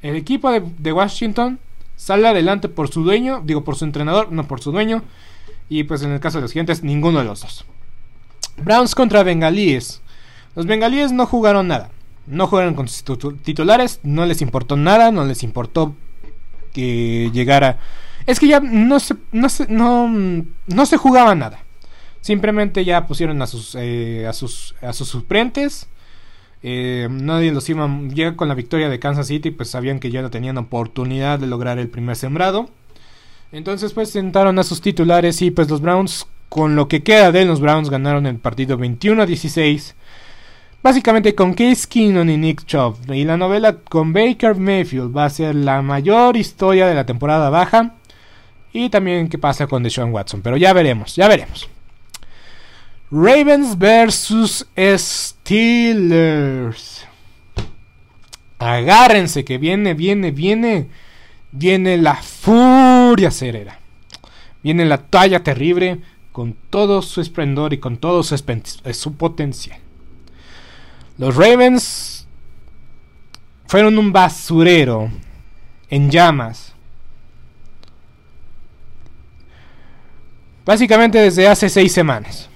[0.00, 1.58] El equipo de, Washington
[1.96, 5.02] sale adelante por su dueño, digo por su entrenador, no por su dueño.
[5.68, 7.66] Y pues en el caso de los gigantes, ninguno de los dos.
[8.56, 10.00] Browns contra Bengalíes.
[10.56, 11.90] Los Bengalíes no jugaron nada
[12.30, 13.04] no jugaron con sus
[13.42, 15.94] titulares, no les importó nada, no les importó
[16.72, 17.78] que llegara.
[18.26, 20.08] Es que ya no se, no se, no,
[20.66, 21.64] no se jugaba nada.
[22.20, 25.88] Simplemente ya pusieron a sus, eh, a sus, a sus suplentes.
[26.62, 27.88] Eh, nadie los iba.
[28.08, 31.46] Ya con la victoria de Kansas City, pues sabían que ya no tenían oportunidad de
[31.46, 32.68] lograr el primer sembrado.
[33.52, 37.44] Entonces, pues sentaron a sus titulares y pues los Browns, con lo que queda de
[37.46, 39.96] los Browns, ganaron el partido 21 a 16
[40.82, 43.12] Básicamente con Case Keenum y Nick Chubb.
[43.12, 47.50] Y la novela con Baker Mayfield va a ser la mayor historia de la temporada
[47.50, 47.96] baja.
[48.72, 50.40] Y también qué pasa con Deshaun Watson.
[50.40, 51.68] Pero ya veremos, ya veremos.
[53.10, 56.24] Ravens versus Steelers.
[58.58, 60.88] Agárrense que viene, viene, viene.
[61.52, 63.80] Viene la furia cerera.
[64.62, 66.00] Viene la talla terrible
[66.32, 68.36] con todo su esplendor y con todo su,
[68.92, 69.78] su potencial.
[71.20, 72.26] Los Ravens
[73.66, 75.10] fueron un basurero
[75.90, 76.74] en llamas.
[80.64, 82.48] Básicamente desde hace seis semanas.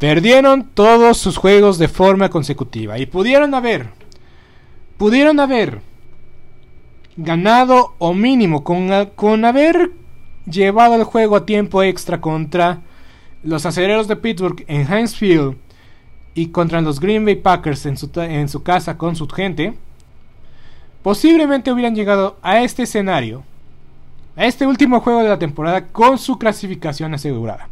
[0.00, 3.90] Perdieron todos sus juegos de forma consecutiva y pudieron haber,
[4.98, 5.80] pudieron haber
[7.16, 9.92] ganado o mínimo con, con haber
[10.44, 12.80] llevado el juego a tiempo extra contra
[13.44, 15.56] los aceleros de Pittsburgh en Heinz Field
[16.34, 19.74] y contra los Green Bay Packers en su, en su casa con su gente,
[21.02, 23.44] posiblemente hubieran llegado a este escenario,
[24.36, 27.68] a este último juego de la temporada con su clasificación asegurada.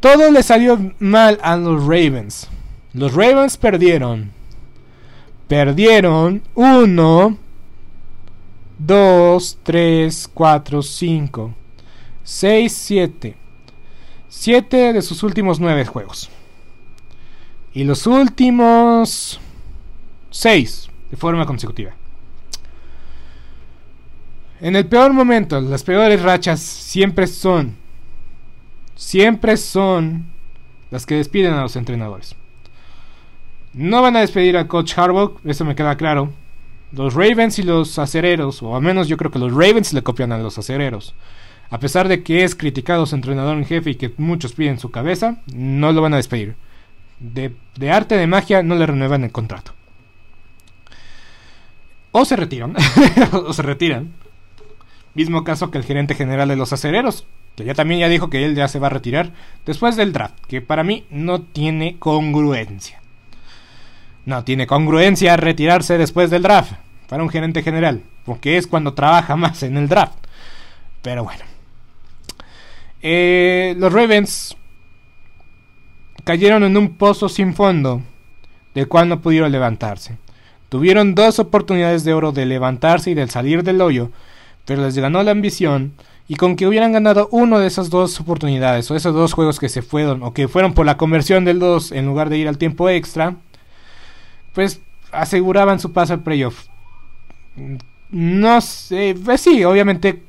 [0.00, 2.48] Todo le salió mal a los Ravens.
[2.92, 4.30] Los Ravens perdieron.
[5.48, 7.38] Perdieron 1,
[8.78, 11.54] 2, 3, 4, 5,
[12.22, 13.36] 6, 7.
[14.28, 16.30] 7 de sus últimos 9 juegos.
[17.78, 19.38] Y los últimos
[20.30, 21.92] 6 de forma consecutiva.
[24.60, 27.76] En el peor momento, las peores rachas siempre son,
[28.96, 30.26] siempre son
[30.90, 32.34] las que despiden a los entrenadores.
[33.74, 36.32] No van a despedir a Coach Harbaugh, eso me queda claro.
[36.90, 40.32] Los Ravens y los acereros, o al menos yo creo que los Ravens le copian
[40.32, 41.14] a los acereros.
[41.70, 44.90] A pesar de que es criticado su entrenador en jefe y que muchos piden su
[44.90, 46.56] cabeza, no lo van a despedir
[47.20, 49.72] de, arte de magia no le renuevan el contrato.
[52.12, 52.74] O se retiran.
[53.32, 54.12] o se retiran.
[55.14, 57.26] Mismo caso que el gerente general de los acereros.
[57.56, 59.32] Que ya también ya dijo que él ya se va a retirar
[59.66, 60.34] después del draft.
[60.46, 63.00] Que para mí no tiene congruencia.
[64.24, 66.72] No tiene congruencia retirarse después del draft.
[67.08, 68.02] Para un gerente general.
[68.24, 70.18] Porque es cuando trabaja más en el draft.
[71.02, 71.44] Pero bueno.
[73.00, 74.56] Eh, los Ravens
[76.28, 78.02] cayeron en un pozo sin fondo,
[78.74, 80.18] del cual no pudieron levantarse.
[80.68, 84.10] Tuvieron dos oportunidades de oro de levantarse y de salir del hoyo,
[84.66, 85.94] pero les ganó la ambición
[86.28, 89.70] y con que hubieran ganado uno de esas dos oportunidades o esos dos juegos que
[89.70, 92.58] se fueron o que fueron por la conversión del 2 en lugar de ir al
[92.58, 93.36] tiempo extra,
[94.52, 96.66] pues aseguraban su paso al playoff.
[98.10, 100.22] No sé, pues sí, obviamente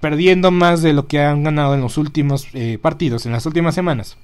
[0.00, 3.74] perdiendo más de lo que han ganado en los últimos eh, partidos, en las últimas
[3.74, 4.18] semanas.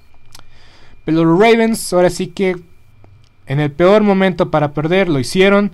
[1.05, 2.57] Pero los Ravens ahora sí que
[3.47, 5.71] en el peor momento para perder lo hicieron.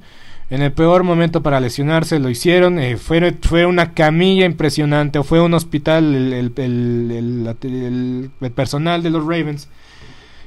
[0.49, 2.77] En el peor momento para lesionarse lo hicieron.
[2.77, 5.19] Eh, fue, fue, una camilla impresionante.
[5.19, 9.69] O fue un hospital el, el, personal de los Ravens.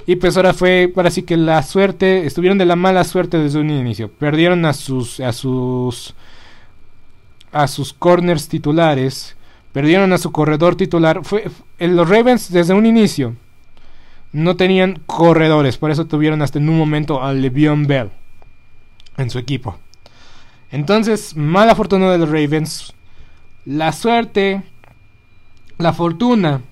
[0.07, 3.59] Y pues ahora fue, ahora sí que la suerte, estuvieron de la mala suerte desde
[3.59, 4.11] un inicio.
[4.11, 6.15] Perdieron a sus, a sus,
[7.51, 9.35] a sus corners titulares.
[9.73, 11.21] Perdieron a su corredor titular.
[11.25, 13.35] Fue, los Ravens desde un inicio
[14.35, 18.11] no tenían corredores, por eso tuvieron hasta en un momento a Le'Veon Bell
[19.17, 19.79] en su equipo.
[20.73, 22.95] Entonces, mala fortuna de los Ravens,
[23.65, 24.65] la suerte,
[25.79, 26.63] la fortuna,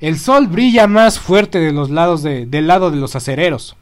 [0.00, 3.76] el sol brilla más fuerte de los lados de, del lado de los acereros.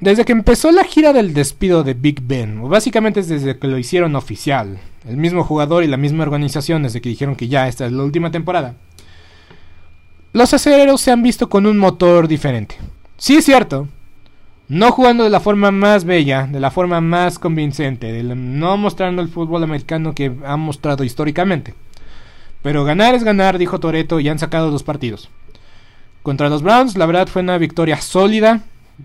[0.00, 3.78] Desde que empezó la gira del despido de Big Ben, o básicamente desde que lo
[3.78, 7.86] hicieron oficial, el mismo jugador y la misma organización desde que dijeron que ya esta
[7.86, 8.74] es la última temporada,
[10.32, 12.76] los aceleros se han visto con un motor diferente.
[13.16, 13.88] Sí es cierto,
[14.68, 19.28] no jugando de la forma más bella, de la forma más convincente, no mostrando el
[19.28, 21.74] fútbol americano que han mostrado históricamente.
[22.62, 25.30] Pero ganar es ganar, dijo Toreto, y han sacado dos partidos.
[26.22, 28.60] Contra los Browns, la verdad fue una victoria sólida,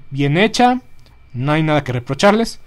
[0.09, 0.81] bien hecha,
[1.33, 2.59] no hay nada que reprocharles.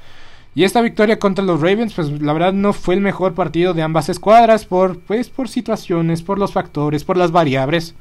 [0.55, 3.83] Y esta victoria contra los Ravens, pues la verdad no fue el mejor partido de
[3.83, 7.95] ambas escuadras por, pues, por situaciones, por los factores, por las variables.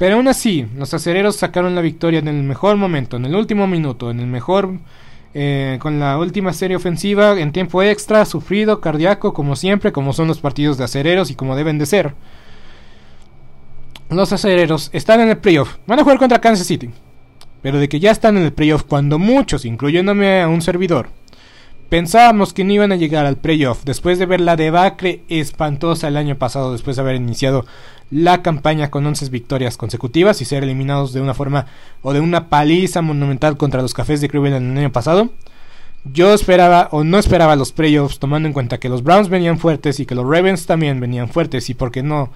[0.00, 3.66] Pero aún así, los acereros sacaron la victoria en el mejor momento, en el último
[3.66, 4.78] minuto, en el mejor,
[5.34, 10.26] eh, con la última serie ofensiva, en tiempo extra, sufrido, cardíaco, como siempre, como son
[10.26, 12.14] los partidos de acereros y como deben de ser.
[14.08, 16.88] Los acereros están en el playoff, van a jugar contra Kansas City.
[17.60, 21.10] Pero de que ya están en el playoff cuando muchos, incluyéndome a un servidor,
[21.90, 26.16] pensábamos que no iban a llegar al playoff después de ver la debacle espantosa el
[26.16, 27.66] año pasado, después de haber iniciado
[28.10, 31.66] la campaña con 11 victorias consecutivas y ser eliminados de una forma
[32.02, 35.30] o de una paliza monumental contra los Cafés de Cleveland el año pasado.
[36.04, 40.00] Yo esperaba o no esperaba los playoffs tomando en cuenta que los Browns venían fuertes
[40.00, 42.30] y que los Ravens también venían fuertes y porque no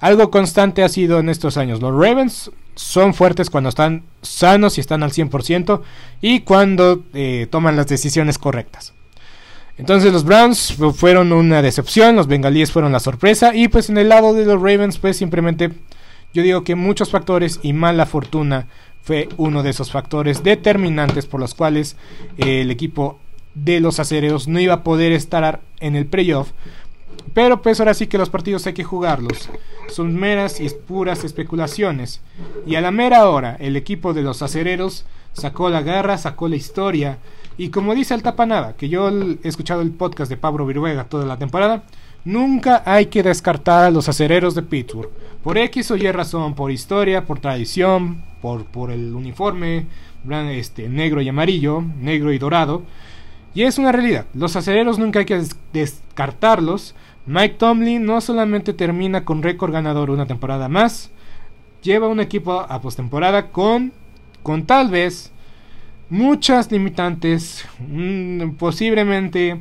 [0.00, 1.80] algo constante ha sido en estos años.
[1.80, 5.80] Los Ravens son fuertes cuando están sanos y están al 100%
[6.20, 8.92] y cuando eh, toman las decisiones correctas.
[9.76, 14.08] Entonces los Browns fueron una decepción, los bengalíes fueron la sorpresa y pues en el
[14.08, 15.72] lado de los Ravens pues simplemente
[16.32, 18.66] yo digo que muchos factores y mala fortuna
[19.02, 21.96] fue uno de esos factores determinantes por los cuales
[22.38, 23.18] eh, el equipo
[23.54, 26.50] de los acereros no iba a poder estar en el playoff.
[27.32, 29.50] Pero pues ahora sí que los partidos hay que jugarlos.
[29.88, 32.20] Son meras y puras especulaciones.
[32.66, 36.56] Y a la mera hora el equipo de los acereros sacó la garra, sacó la
[36.56, 37.18] historia.
[37.56, 41.24] Y como dice el Tapanada, que yo he escuchado el podcast de Pablo Viruega toda
[41.24, 41.84] la temporada,
[42.24, 45.10] nunca hay que descartar a los acereros de Pittsburgh.
[45.42, 49.86] Por X o Y razón, por historia, por tradición, por, por el uniforme
[50.50, 52.82] este, negro y amarillo, negro y dorado.
[53.54, 54.26] Y es una realidad.
[54.34, 55.40] Los acereros nunca hay que
[55.72, 56.96] descartarlos.
[57.26, 61.10] Mike Tomlin no solamente termina con récord ganador una temporada más,
[61.82, 63.92] lleva un equipo a postemporada con,
[64.42, 65.32] con tal vez
[66.10, 69.60] muchas limitantes, mm, posiblemente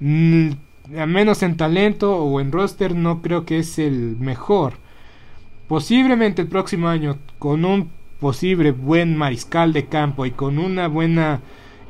[0.00, 0.50] mm,
[1.06, 4.74] menos en talento o en roster no creo que es el mejor.
[5.68, 11.40] Posiblemente el próximo año con un posible buen mariscal de campo y con una buena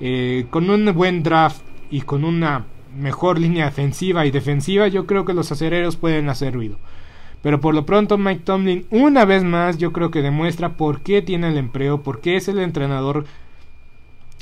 [0.00, 5.24] eh, con un buen draft y con una mejor línea defensiva y defensiva yo creo
[5.24, 6.76] que los acereros pueden hacer ruido.
[7.42, 11.22] Pero por lo pronto Mike Tomlin una vez más yo creo que demuestra por qué
[11.22, 13.24] tiene el empleo, por qué es el entrenador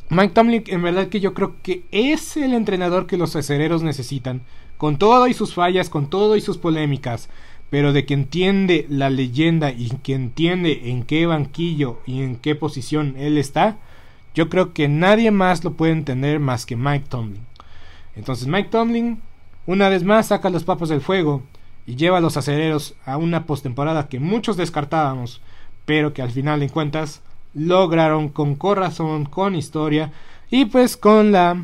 [0.09, 4.42] Mike Tomlin, en verdad que yo creo que es el entrenador que los acereros necesitan,
[4.77, 7.29] con todo y sus fallas, con todo y sus polémicas,
[7.71, 12.55] pero de que entiende la leyenda y que entiende en qué banquillo y en qué
[12.55, 13.79] posición él está,
[14.33, 17.45] yo creo que nadie más lo puede entender más que Mike Tomlin.
[18.14, 19.21] Entonces Mike Tomlin,
[19.66, 21.42] una vez más, saca los papas del fuego
[21.85, 25.40] y lleva a los acereros a una postemporada que muchos descartábamos,
[25.85, 27.23] pero que al final de cuentas
[27.54, 30.12] lograron con corazón, con historia
[30.50, 31.56] y pues con la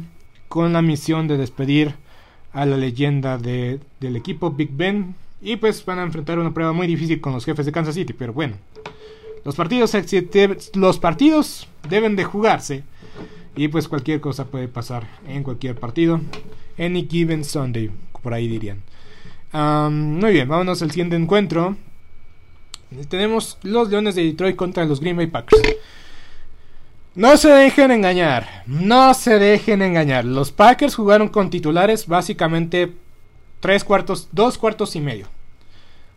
[0.48, 1.94] con la misión de despedir
[2.52, 6.72] a la leyenda de, del equipo Big Ben y pues van a enfrentar una prueba
[6.72, 8.56] muy difícil con los jefes de Kansas City, pero bueno.
[9.44, 9.96] Los partidos
[10.74, 12.84] los partidos deben de jugarse
[13.56, 16.20] y pues cualquier cosa puede pasar en cualquier partido.
[16.78, 17.90] Any given Sunday,
[18.22, 18.82] por ahí dirían.
[19.52, 21.76] muy bien, vámonos al siguiente encuentro
[23.08, 25.62] tenemos los Leones de Detroit contra los Green Bay Packers.
[27.14, 30.24] No se dejen engañar, no se dejen engañar.
[30.24, 32.92] Los Packers jugaron con titulares básicamente
[33.60, 35.26] tres cuartos, dos cuartos y medio.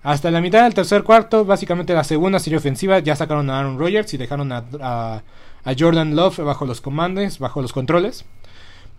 [0.04, 3.78] Hasta la mitad del tercer cuarto, básicamente la segunda serie ofensiva, ya sacaron a Aaron
[3.80, 4.64] Rodgers y dejaron a,
[5.66, 8.24] a Jordan Love bajo los comandos, bajo los controles.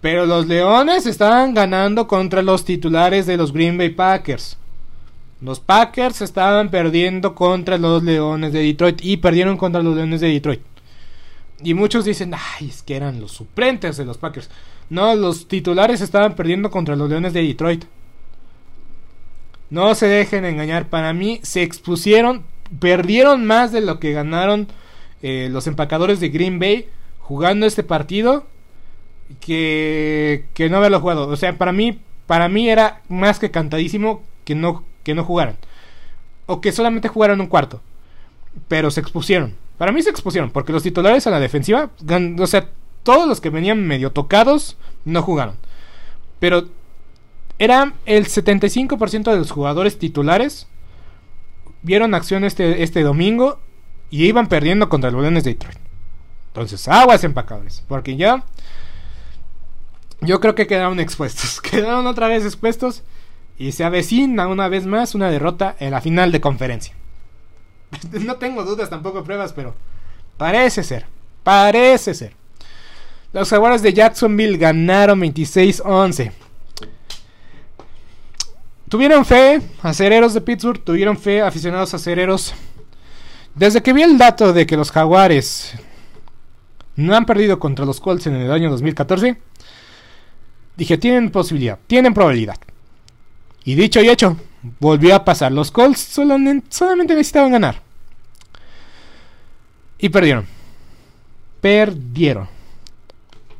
[0.01, 4.59] Pero los Leones estaban ganando contra los titulares de los Green Bay Packers.
[5.40, 10.29] Los Packers estaban perdiendo contra los Leones de Detroit y perdieron contra los Leones de
[10.29, 10.61] Detroit.
[11.62, 14.51] Y muchos dicen, ay, es que eran los suplentes de los Packers.
[14.88, 17.85] No, los titulares estaban perdiendo contra los Leones de Detroit.
[19.68, 20.88] No se dejen engañar.
[20.88, 22.44] Para mí se expusieron,
[22.79, 24.68] perdieron más de lo que ganaron
[25.22, 28.46] eh, los empacadores de Green Bay jugando este partido
[29.40, 31.29] que, que no haberlo jugado.
[31.29, 35.57] O sea, para mí, para mí era más que cantadísimo que no que no jugaran.
[36.47, 37.81] O que solamente jugaran un cuarto.
[38.66, 39.55] Pero se expusieron.
[39.79, 40.51] Para mí se expusieron.
[40.51, 41.90] Porque los titulares a la defensiva.
[42.40, 42.69] O sea,
[43.05, 44.77] todos los que venían medio tocados.
[45.05, 45.55] No jugaron.
[46.40, 46.64] Pero.
[47.59, 50.66] Era el 75% de los jugadores titulares.
[51.83, 53.61] Vieron acción este, este domingo.
[54.11, 55.79] Y iban perdiendo contra los Leones de Detroit.
[56.49, 57.85] Entonces, aguas empacadores.
[57.87, 58.42] Porque ya.
[60.21, 61.61] Yo creo que quedaron expuestos.
[61.71, 63.05] Quedaron otra vez expuestos.
[63.59, 66.95] Y se avecina una vez más una derrota en la final de conferencia.
[68.21, 69.75] no tengo dudas, tampoco pruebas, pero
[70.37, 71.07] parece ser.
[71.42, 72.35] Parece ser.
[73.33, 76.33] Los Jaguares de Jacksonville ganaron 26-11.
[78.88, 82.55] Tuvieron fe, acereros de Pittsburgh, tuvieron fe, aficionados acereros.
[83.55, 85.74] Desde que vi el dato de que los Jaguares
[86.95, 89.39] no han perdido contra los Colts en el año 2014,
[90.76, 92.57] dije, tienen posibilidad, tienen probabilidad.
[93.67, 94.37] Y dicho y hecho,
[94.79, 95.51] volvió a pasar.
[95.51, 97.83] Los Colts solamente necesitaban ganar.
[99.99, 100.47] Y perdieron.
[101.61, 102.49] Perdieron.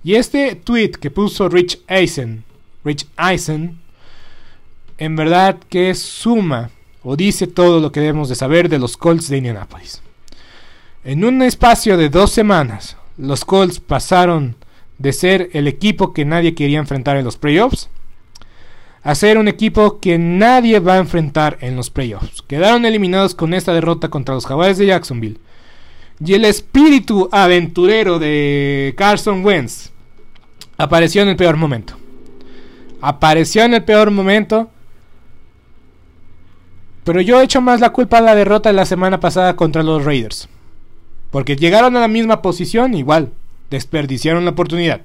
[0.05, 2.45] Y este tweet que puso Rich Eisen,
[2.85, 3.81] Rich Eisen,
[4.99, 6.71] en verdad que suma
[7.03, 10.03] o dice todo lo que debemos de saber de los Colts de Indianapolis.
[11.03, 14.55] En un espacio de dos semanas, los Colts pasaron
[14.99, 17.89] de ser el equipo que nadie quería enfrentar en los playoffs
[19.07, 22.43] a ser un equipo que nadie va a enfrentar en los playoffs.
[22.43, 25.39] Quedaron eliminados con esta derrota contra los Jaguares de Jacksonville.
[26.19, 29.93] Y el espíritu aventurero de Carson Wentz
[30.77, 31.95] apareció en el peor momento.
[33.01, 34.71] Apareció en el peor momento.
[37.05, 40.05] Pero yo echo más la culpa a la derrota de la semana pasada contra los
[40.05, 40.49] Raiders.
[41.31, 43.31] Porque llegaron a la misma posición, igual,
[43.71, 45.03] desperdiciaron la oportunidad.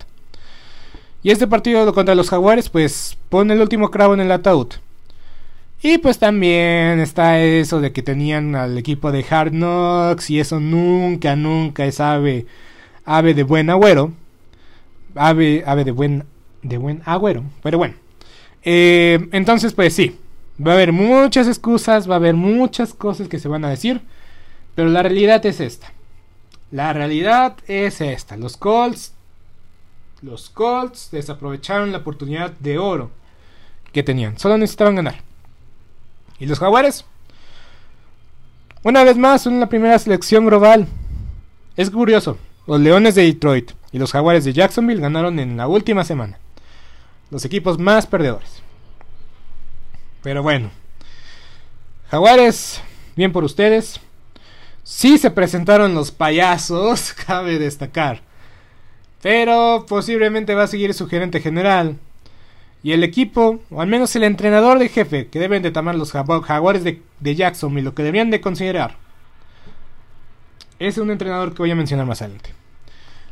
[1.23, 4.67] Y este partido contra los Jaguares, pues pone el último clavo en el ataúd.
[5.83, 10.59] Y pues también está eso de que tenían al equipo de Hard Knocks y eso
[10.59, 12.45] nunca, nunca es ave,
[13.03, 14.11] ave de buen agüero.
[15.15, 16.23] Ave, ave de buen,
[16.61, 17.43] de buen agüero.
[17.63, 17.95] Pero bueno.
[18.63, 20.17] Eh, entonces pues sí.
[20.65, 24.01] Va a haber muchas excusas, va a haber muchas cosas que se van a decir.
[24.75, 25.91] Pero la realidad es esta.
[26.69, 28.37] La realidad es esta.
[28.37, 29.13] Los Colts
[30.21, 33.11] los Colts desaprovecharon la oportunidad de oro
[33.91, 34.37] que tenían.
[34.37, 35.15] Solo necesitaban ganar.
[36.39, 37.05] ¿Y los Jaguares?
[38.83, 40.87] Una vez más, son la primera selección global.
[41.75, 42.37] Es curioso.
[42.67, 46.39] Los Leones de Detroit y los Jaguares de Jacksonville ganaron en la última semana.
[47.29, 48.61] Los equipos más perdedores.
[50.21, 50.71] Pero bueno.
[52.09, 52.81] Jaguares,
[53.15, 53.99] bien por ustedes.
[54.83, 58.21] Sí se presentaron los payasos, cabe destacar.
[59.21, 61.97] Pero posiblemente va a seguir su gerente general.
[62.83, 66.11] Y el equipo, o al menos el entrenador de jefe, que deben de tomar los
[66.11, 68.97] jaguares de, de Jacksonville, lo que deberían de considerar,
[70.79, 72.49] es un entrenador que voy a mencionar más adelante.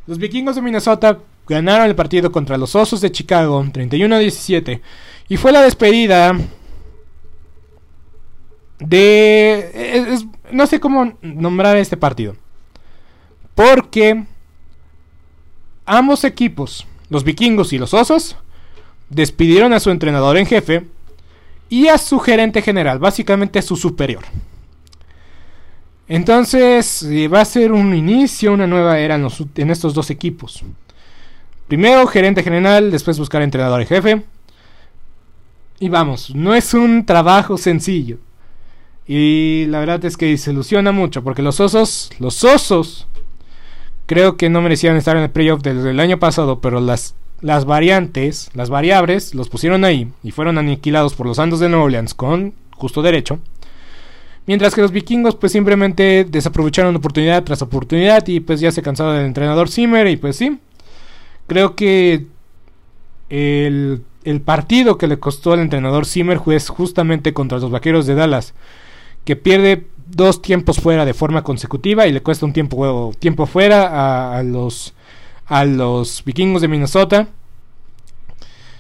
[0.06, 4.82] Los vikingos de Minnesota ganaron el partido contra los Osos de Chicago 31 a 17
[5.28, 6.38] y fue la despedida
[8.80, 10.18] de...
[10.52, 12.36] no sé cómo nombrar este partido.
[13.56, 14.26] Porque
[15.92, 18.36] Ambos equipos, los vikingos y los osos,
[19.10, 20.86] despidieron a su entrenador en jefe
[21.68, 24.24] y a su gerente general, básicamente a su superior.
[26.08, 30.64] Entonces eh, va a ser un inicio, una nueva era en, estos dos equipos.
[31.68, 34.22] Primero gerente general, después buscar entrenador en jefe.
[35.80, 38.20] Y vamos, no es un trabajo sencillo.
[39.08, 43.08] Y la verdad es que se ilusiona mucho porque los osos, los osos
[44.10, 47.66] Creo que no merecían estar en el playoff desde el año pasado, pero las, las
[47.66, 52.16] variantes, las variables, los pusieron ahí y fueron aniquilados por los Santos de Nueva Orleans
[52.16, 53.38] con justo derecho.
[54.48, 59.16] Mientras que los vikingos pues simplemente desaprovecharon oportunidad tras oportunidad y pues ya se cansaron
[59.16, 60.58] del entrenador Zimmer y pues sí.
[61.46, 62.26] Creo que
[63.30, 68.16] el, el partido que le costó al entrenador Zimmer fue justamente contra los Vaqueros de
[68.16, 68.56] Dallas,
[69.24, 74.38] que pierde dos tiempos fuera de forma consecutiva y le cuesta un tiempo, tiempo fuera
[74.38, 74.94] a, los,
[75.46, 77.28] a los vikingos de Minnesota.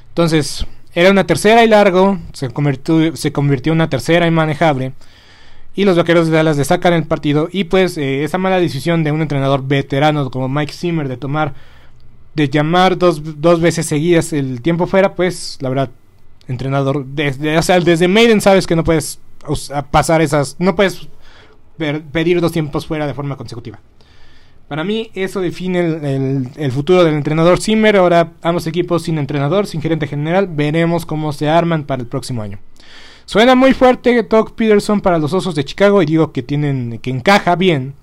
[0.10, 4.94] Entonces, era una tercera y largo, se convirtió, se convirtió en una tercera y manejable.
[5.76, 7.48] Y los vaqueros de Dallas le sacan el partido.
[7.52, 11.54] Y pues eh, esa mala decisión de un entrenador veterano como Mike Zimmer de tomar,
[12.36, 15.92] de llamar dos, dos veces seguidas el tiempo fuera, pues la verdad,
[16.48, 19.20] entrenador, desde, desde Maiden sabes que no puedes
[19.92, 21.08] pasar esas, no puedes
[21.80, 23.80] pedir dos tiempos fuera de forma consecutiva.
[24.70, 27.98] Para mí eso define el, futuro del entrenador Zimmer.
[27.98, 30.48] Ahora ambos equipos sin entrenador, sin gerente general.
[30.48, 32.60] Veremos cómo se arman para el próximo año.
[33.26, 37.10] Suena muy fuerte Doug Peterson para los Osos de Chicago y digo que tienen que
[37.10, 37.96] encaja bien.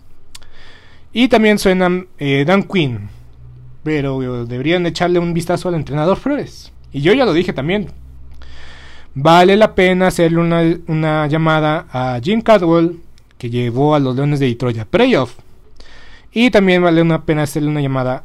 [1.12, 3.10] Y también suena eh, Dan Quinn.
[3.84, 6.72] Pero deberían echarle un vistazo al entrenador Flores.
[6.92, 7.92] Y yo ya lo dije también.
[9.14, 13.05] Vale la pena hacerle una, una llamada a Jim Cadwell
[13.38, 15.34] que llevó a los Leones de Detroit a playoff.
[16.32, 18.24] Y también vale una pena hacerle una llamada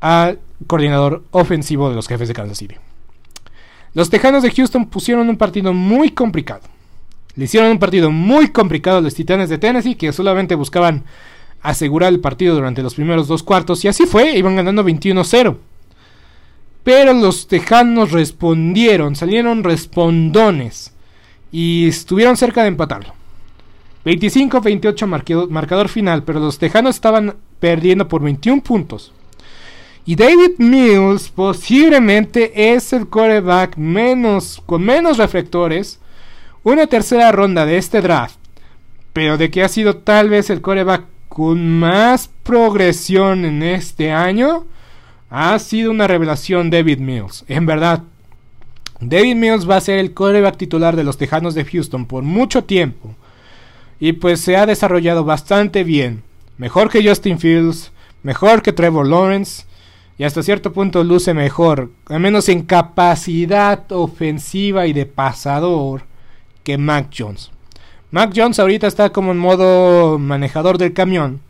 [0.00, 2.76] al coordinador ofensivo de los jefes de Kansas City.
[3.92, 6.62] Los Tejanos de Houston pusieron un partido muy complicado.
[7.34, 11.04] Le hicieron un partido muy complicado a los Titanes de Tennessee que solamente buscaban
[11.62, 15.56] asegurar el partido durante los primeros dos cuartos y así fue, iban ganando 21-0.
[16.82, 20.92] Pero los Tejanos respondieron, salieron respondones
[21.52, 23.19] y estuvieron cerca de empatarlo.
[24.04, 29.12] 25-28 marcador final, pero los Tejanos estaban perdiendo por 21 puntos.
[30.06, 36.00] Y David Mills posiblemente es el coreback menos, con menos reflectores.
[36.62, 38.36] Una tercera ronda de este draft.
[39.12, 44.64] Pero de que ha sido tal vez el coreback con más progresión en este año.
[45.28, 47.44] Ha sido una revelación David Mills.
[47.46, 48.02] En verdad.
[49.00, 52.64] David Mills va a ser el coreback titular de los Tejanos de Houston por mucho
[52.64, 53.14] tiempo.
[54.00, 56.22] Y pues se ha desarrollado bastante bien.
[56.56, 57.92] Mejor que Justin Fields,
[58.22, 59.66] mejor que Trevor Lawrence.
[60.18, 66.02] Y hasta cierto punto luce mejor, al menos en capacidad ofensiva y de pasador,
[66.62, 67.50] que Mac Jones.
[68.10, 71.40] Mac Jones ahorita está como en modo manejador del camión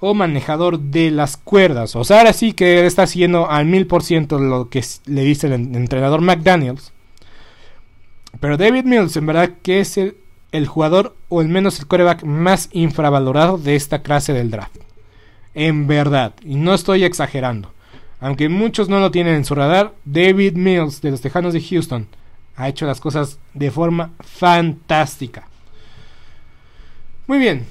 [0.00, 1.94] o manejador de las cuerdas.
[1.94, 5.46] O sea, ahora sí que está haciendo al mil por ciento lo que le dice
[5.46, 6.92] el entrenador McDaniels.
[8.40, 10.16] Pero David Mills, en verdad, que es el,
[10.66, 14.76] jugador o al menos el coreback más infravalorado de esta clase del draft.
[15.54, 17.72] En verdad, y no estoy exagerando.
[18.20, 22.06] Aunque muchos no lo tienen en su radar, David Mills de los Tejanos de Houston
[22.56, 25.48] ha hecho las cosas de forma fantástica.
[27.26, 27.66] Muy bien,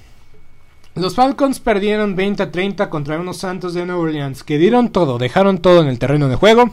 [0.96, 5.18] los Falcons perdieron 20 a 30 contra unos Santos de Nueva Orleans que dieron todo,
[5.18, 6.72] dejaron todo en el terreno de juego,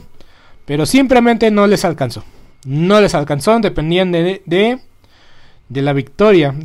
[0.65, 2.23] pero simplemente no les alcanzó.
[2.65, 4.79] No les alcanzó, dependían de, de,
[5.69, 6.55] la victoria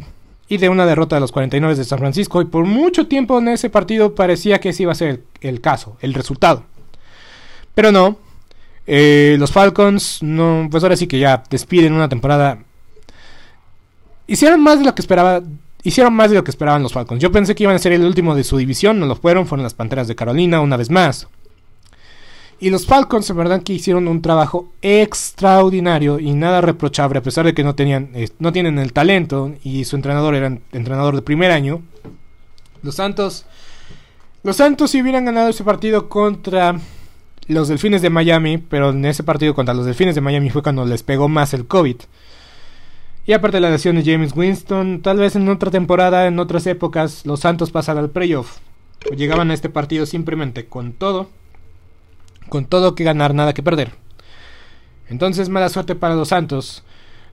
[0.49, 2.43] y de una derrota de los 49 de San Francisco.
[2.43, 5.97] Y por mucho tiempo en ese partido parecía que ese iba a ser el, caso,
[6.01, 6.65] el resultado.
[7.75, 8.19] Pero no.
[8.87, 12.59] Eh, los Falcons, no, pues ahora sí que ya despiden una temporada.
[14.27, 15.43] Hicieron más de lo que esperaba
[15.85, 17.23] hicieron más de lo que esperaban los Falcons.
[17.23, 19.63] Yo pensé que iban a ser el último de su división, no lo fueron, fueron
[19.63, 21.29] las Panteras de Carolina una vez más.
[22.65, 27.45] Y los Falcons, en verdad, que hicieron un trabajo extraordinario y nada reprochable, a pesar
[27.45, 31.21] de que no, tenían, eh, no tienen el talento y su entrenador era entrenador de
[31.21, 31.83] primer año.
[32.83, 33.45] Los Santos,
[34.43, 36.81] los Santos si hubieran ganado ese partido contra
[37.49, 40.87] los Delfines de Miami, pero en ese partido contra los Delfines de Miami fue cuando
[40.87, 41.97] les pegó más el COVID.
[43.27, 46.67] Y aparte de la lesión de James Winston, tal vez en otra temporada, en otras
[46.67, 48.57] épocas, los Santos pasan al playoff.
[49.15, 51.29] llegaban a este partido simplemente con todo,
[52.49, 53.93] con todo que ganar, nada que perder.
[55.09, 56.85] Entonces mala suerte para los Santos.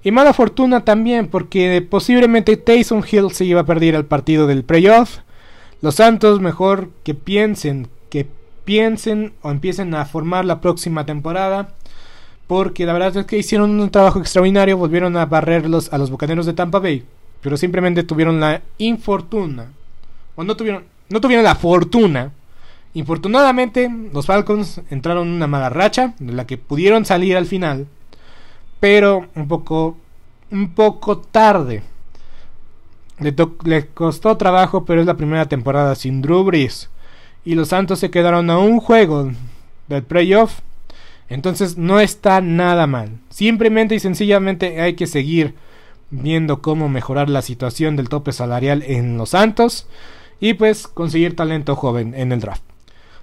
[0.03, 4.63] Y mala fortuna también, porque posiblemente Taysom Hill se iba a perder el partido del
[4.63, 5.19] playoff.
[5.81, 8.27] Los Santos mejor que piensen, que
[8.65, 11.75] piensen o empiecen a formar la próxima temporada
[12.51, 16.45] porque la verdad es que hicieron un trabajo extraordinario, volvieron a barrerlos a los Bucaneros
[16.45, 17.05] de Tampa Bay,
[17.39, 19.71] pero simplemente tuvieron la infortuna,
[20.35, 22.33] o no tuvieron, no tuvieron la fortuna.
[22.93, 27.87] Infortunadamente, los Falcons entraron en una mala racha, de la que pudieron salir al final,
[28.79, 29.97] pero un poco,
[30.51, 31.83] un poco tarde.
[33.19, 33.33] Le,
[33.63, 36.89] le costó trabajo, pero es la primera temporada sin Drew Brees.
[37.45, 39.31] Y los Santos se quedaron a un juego
[39.87, 40.59] del playoff
[41.31, 43.19] entonces no está nada mal.
[43.29, 45.55] Simplemente y sencillamente hay que seguir
[46.09, 49.87] viendo cómo mejorar la situación del tope salarial en los Santos
[50.41, 52.63] y pues conseguir talento joven en el draft.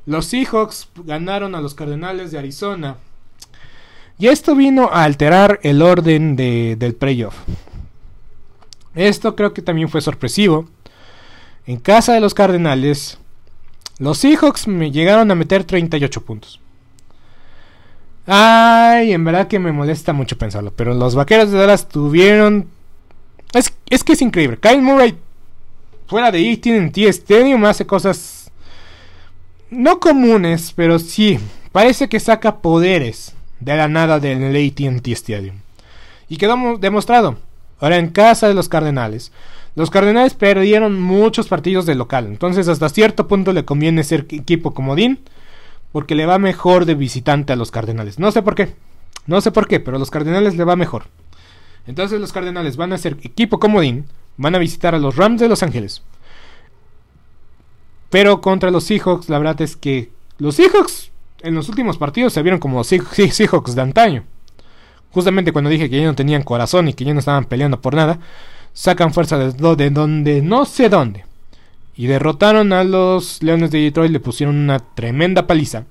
[0.09, 2.96] Los Seahawks ganaron a los Cardenales de Arizona
[4.18, 7.34] y esto vino a alterar el orden del playoff.
[8.94, 10.66] Esto creo que también fue sorpresivo.
[11.66, 13.18] En casa de los Cardenales,
[13.98, 16.59] los Seahawks me llegaron a meter 38 puntos.
[18.26, 20.72] Ay, en verdad que me molesta mucho pensarlo.
[20.74, 22.66] Pero los vaqueros de Dallas tuvieron.
[23.52, 24.56] Es, es que es increíble.
[24.56, 25.18] Kyle Murray,
[26.06, 28.38] fuera de ATT Stadium, hace cosas.
[29.70, 31.38] No comunes, pero sí.
[31.72, 35.56] Parece que saca poderes de la nada del ATT Stadium.
[36.28, 37.36] Y quedó demostrado.
[37.80, 39.30] Ahora en casa de los Cardenales.
[39.74, 42.26] Los Cardenales perdieron muchos partidos de local.
[42.26, 45.20] Entonces, hasta cierto punto le conviene ser equipo comodín
[45.92, 48.18] porque le va mejor de visitante a los Cardenales.
[48.18, 48.74] No sé por qué.
[49.26, 51.04] No sé por qué, pero a los Cardenales le va mejor.
[51.86, 54.06] Entonces los Cardenales van a ser equipo comodín.
[54.36, 56.02] Van a visitar a los Rams de Los Ángeles.
[58.11, 62.42] Pero contra los Seahawks, la verdad es que los Seahawks en los últimos partidos se
[62.42, 64.24] vieron como los Seahawks de antaño.
[65.11, 67.94] Justamente cuando dije que ya no tenían corazón y que ya no estaban peleando por
[67.94, 68.18] nada,
[68.72, 71.24] sacan fuerza de, de donde no sé dónde
[71.98, 75.84] y derrotaron a los Leones de Detroit, le pusieron una tremenda paliza.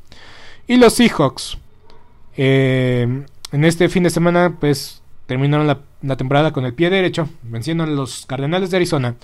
[0.66, 1.58] Y los Seahawks,
[2.38, 7.84] eh, en este fin de semana, pues terminaron la, temporada con el pie derecho, venciendo
[7.84, 9.16] a los Cardenales de Arizona,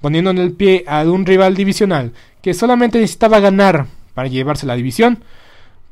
[0.00, 2.12] poniendo en el pie a un rival divisional
[2.48, 5.22] que solamente necesitaba ganar para llevarse la división,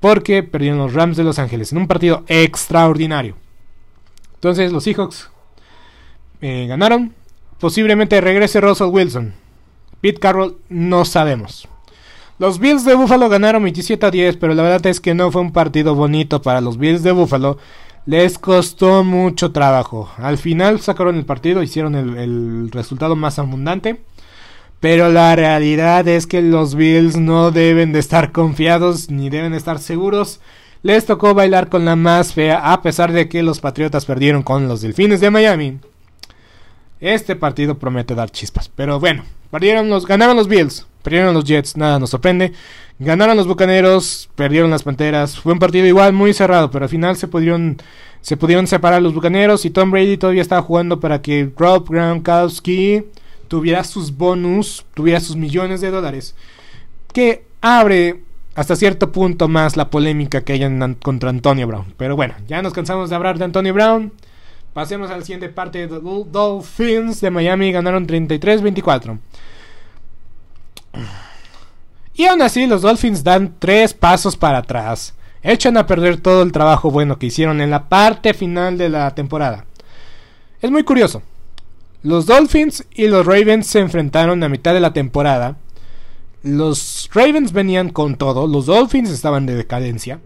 [0.00, 3.36] porque perdieron los Rams de Los Ángeles en un partido extraordinario.
[4.36, 5.28] Entonces los Seahawks
[6.40, 7.12] eh, ganaron.
[7.60, 9.34] Posiblemente regrese Russell Wilson.
[10.00, 11.68] Pete Carroll no sabemos.
[12.38, 15.42] Los Bills de Buffalo ganaron 27 a 10, pero la verdad es que no fue
[15.42, 17.58] un partido bonito para los Bills de Buffalo.
[18.06, 20.08] Les costó mucho trabajo.
[20.16, 24.00] Al final sacaron el partido, hicieron el, resultado más abundante.
[24.80, 29.78] Pero la realidad es que los Bills no deben de estar confiados ni deben estar
[29.78, 30.40] seguros.
[30.82, 34.68] les tocó bailar con la más fea a pesar de que los Patriotas perdieron con
[34.68, 35.78] los Delfines de Miami.
[37.00, 41.76] Este partido promete dar chispas, pero bueno, perdieron los, ganaron los Bills, perdieron los Jets,
[41.76, 42.52] nada nos sorprende.
[42.98, 45.38] Ganaron los Bucaneros, perdieron las Panteras.
[45.38, 47.78] Fue un partido igual muy cerrado, pero al final se pudieron
[48.26, 53.04] se pudieron separar los Bucaneros y Tom Brady todavía estaba jugando para que Rob Gronkowski
[53.48, 56.34] tuviera sus bonus, tuviera sus millones de dólares,
[57.12, 58.22] que abre
[58.54, 61.94] hasta cierto punto más la polémica que hay contra Antonio Brown.
[61.96, 64.12] Pero bueno, ya nos cansamos de hablar de Antonio Brown.
[64.72, 65.86] Pasemos a la siguiente parte.
[65.86, 69.18] de Dolphins de Miami ganaron 33-24.
[72.14, 75.14] Y aún así los Dolphins dan tres pasos para atrás
[75.46, 79.14] echan a perder todo el trabajo bueno que hicieron en la parte final de la
[79.14, 79.64] temporada.
[80.60, 81.22] Es muy curioso.
[82.06, 85.58] Los Dolphins y los Ravens se enfrentaron a mitad de la temporada.
[86.44, 90.20] Los Ravens venían con todo, los Dolphins estaban de decadencia.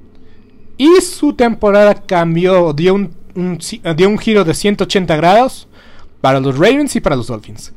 [0.77, 5.69] Y su temporada cambió, dio un, un giro de 180 grados
[6.21, 7.73] para los Ravens y para los Dolphins.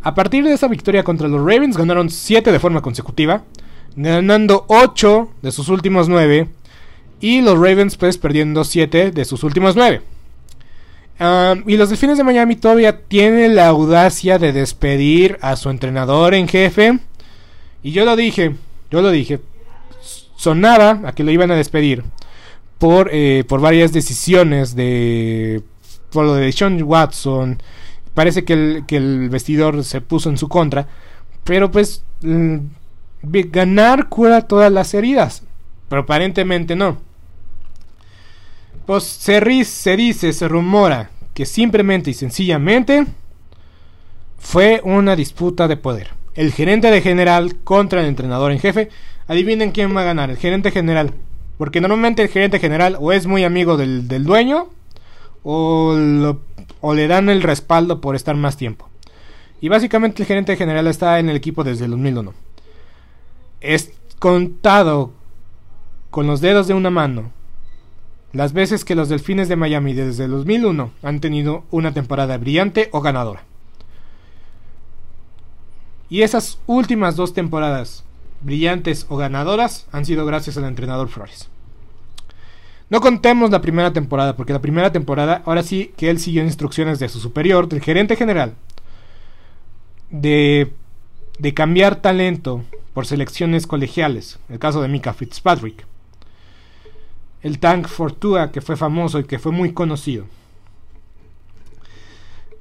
[0.00, 3.44] A partir de esa victoria contra los Ravens ganaron 7 de forma consecutiva,
[3.96, 6.48] ganando 8 de sus últimos 9
[7.20, 10.15] y los Ravens pues perdiendo 7 de sus últimos 9.
[11.18, 16.48] Y los Delfines de Miami todavía tienen la audacia de despedir a su entrenador en
[16.48, 16.98] jefe.
[17.82, 18.54] Y yo lo dije,
[18.90, 19.40] yo lo dije.
[20.36, 22.04] Sonaba a que lo iban a despedir
[22.78, 25.62] por, eh, por varias decisiones de...
[26.10, 27.62] Por lo de Sean Watson.
[28.14, 30.86] Parece que el, que el vestidor se puso en su contra.
[31.44, 32.04] Pero pues...
[32.20, 32.58] Mm,
[33.22, 35.42] ganar cura todas las heridas.
[35.88, 36.98] Pero aparentemente no.
[38.86, 43.04] Pues se, se dice, se rumora que simplemente y sencillamente
[44.38, 46.10] fue una disputa de poder.
[46.34, 48.90] El gerente de general contra el entrenador en jefe.
[49.26, 51.14] Adivinen quién va a ganar, el gerente general.
[51.58, 54.68] Porque normalmente el gerente general o es muy amigo del, dueño
[55.42, 55.96] o,
[56.80, 58.88] o le dan el respaldo por estar más tiempo.
[59.60, 62.34] Y básicamente el gerente general está en el equipo desde el 2001.
[63.60, 65.12] Es contado
[66.10, 67.32] con los dedos de una mano
[68.32, 72.88] las veces que los Delfines de Miami desde el 2001 han tenido una temporada brillante
[72.92, 73.42] o ganadora.
[76.08, 78.04] Y esas últimas dos temporadas
[78.42, 81.48] brillantes o ganadoras han sido gracias al entrenador Flores.
[82.88, 87.00] No contemos la primera temporada, porque la primera temporada, ahora sí que él siguió instrucciones
[87.00, 88.54] de su superior, del gerente general,
[90.10, 90.72] de,
[91.40, 92.62] de cambiar talento
[92.94, 95.84] por selecciones colegiales, el caso de Mika Fitzpatrick
[97.46, 100.24] el Tank Fortua, que fue famoso y que fue muy conocido.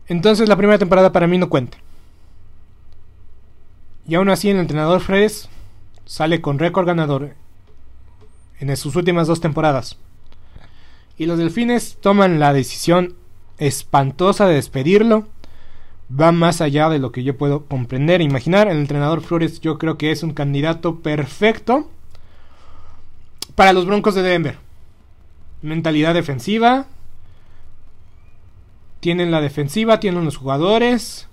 [0.08, 1.80] Entonces la primera temporada para mí no cuenta.
[4.08, 5.50] Y aún así el entrenador Fredes
[6.06, 7.34] sale con récord ganador
[8.60, 9.98] en sus últimas dos temporadas.
[11.18, 13.16] Y los delfines toman la decisión
[13.58, 15.28] espantosa de despedirlo.
[16.12, 18.68] Va más allá de lo que yo puedo comprender e imaginar.
[18.68, 21.90] El entrenador Flores yo creo que es un candidato perfecto
[23.56, 24.65] para los Broncos de Denver
[25.62, 26.86] mentalidad defensiva.
[29.00, 31.28] Tienen la defensiva, tienen los jugadores.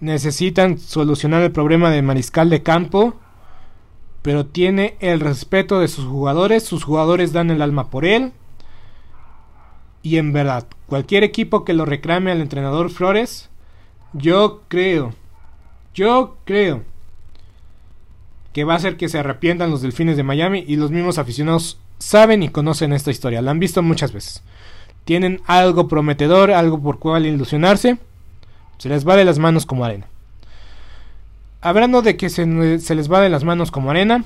[0.00, 3.14] Necesitan solucionar el problema de mariscal de campo.
[4.22, 6.64] Pero tiene el respeto de sus jugadores.
[6.64, 8.32] Sus jugadores dan el alma por él.
[10.02, 13.50] Y en verdad, cualquier equipo que lo reclame al entrenador Flores,
[14.12, 15.14] yo creo,
[15.94, 16.84] yo creo
[18.52, 21.78] que va a hacer que se arrepientan los delfines de Miami y los mismos aficionados
[21.98, 24.42] saben y conocen esta historia, la han visto muchas veces.
[25.04, 27.98] Tienen algo prometedor, algo por cual ilusionarse,
[28.78, 30.06] se les va de las manos como arena.
[31.60, 34.24] Hablando de que se, les va de las manos como arena,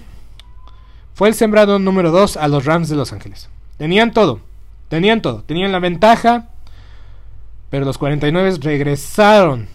[1.15, 3.49] fue el sembrado número 2 a los Rams de Los Ángeles.
[3.79, 4.41] Tenían todo,
[4.89, 6.49] tenían todo, tenían la ventaja,
[7.71, 9.69] pero los 49 regresaron.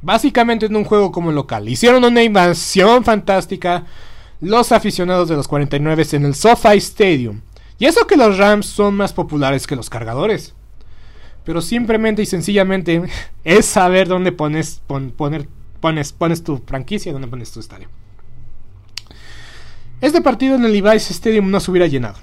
[0.00, 1.68] Básicamente en un juego como local.
[1.68, 3.84] Hicieron una invasión fantástica
[4.42, 7.40] los aficionados de los 49 en el SoFi Stadium.
[7.78, 10.54] Y eso que los Rams son más populares que los cargadores.
[11.44, 13.02] Pero simplemente y sencillamente
[13.44, 15.48] es saber dónde pones, poner,
[15.80, 17.88] pones, pones tu franquicia, dónde pones tu estadio.
[20.00, 22.18] Este partido en el Levi's Stadium no se hubiera llenado.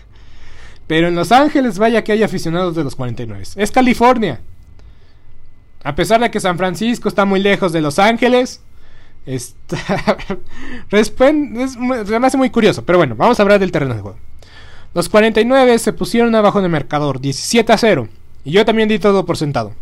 [0.86, 3.42] Pero en Los Ángeles vaya que hay aficionados de los 49.
[3.56, 4.42] Es California.
[5.82, 8.62] A pesar de que San Francisco está muy lejos de Los Ángeles,
[9.28, 9.76] Está...
[10.90, 14.18] es, me hace muy curioso, pero bueno, vamos a hablar del terreno de juego.
[14.94, 18.08] Los 49 se pusieron abajo en el marcador, 17 a 0.
[18.44, 19.74] Y yo también di todo por sentado.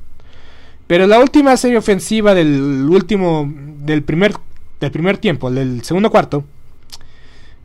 [0.88, 4.34] Pero la última serie ofensiva del último, del primer,
[4.80, 6.44] del primer tiempo, del segundo cuarto,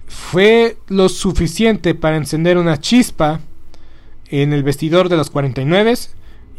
[0.06, 3.40] fue lo suficiente para encender una chispa
[4.30, 5.96] en el vestidor de los 49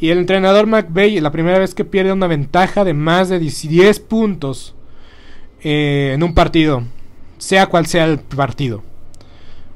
[0.01, 4.01] y el entrenador McVeigh la primera vez que pierde una ventaja de más de 10
[4.01, 4.75] puntos
[5.63, 6.83] eh, en un partido,
[7.39, 8.83] sea cual sea el partido.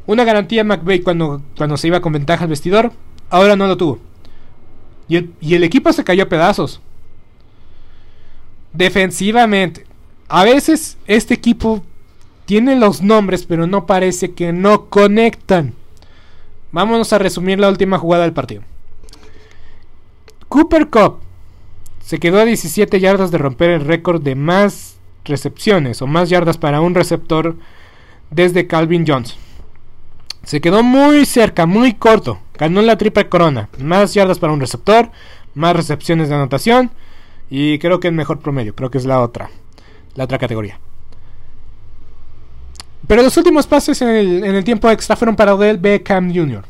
[0.06, 2.92] Una garantía McVeigh cuando, cuando se iba con ventaja al vestidor,
[3.30, 3.98] ahora no lo tuvo.
[5.08, 6.80] Y el, y el equipo se cayó a pedazos.
[8.72, 9.86] Defensivamente,
[10.28, 11.82] a veces este equipo
[12.44, 15.74] tiene los nombres, pero no parece que no conectan.
[16.72, 18.62] Vámonos a resumir la última jugada del partido.
[20.48, 21.18] Cooper Cup
[22.00, 24.95] se quedó a 17 yardas de romper el récord de más
[25.26, 27.56] recepciones o más yardas para un receptor
[28.30, 29.36] desde Calvin Jones.
[30.44, 32.38] Se quedó muy cerca, muy corto.
[32.56, 33.68] Ganó la triple corona.
[33.78, 35.10] Más yardas para un receptor,
[35.54, 36.90] más recepciones de anotación.
[37.50, 38.74] Y creo que es mejor promedio.
[38.74, 39.50] Creo que es la otra.
[40.14, 40.78] La otra categoría.
[43.06, 46.64] Pero los últimos pases en el, tiempo extra fueron para Odell Beckham Jr.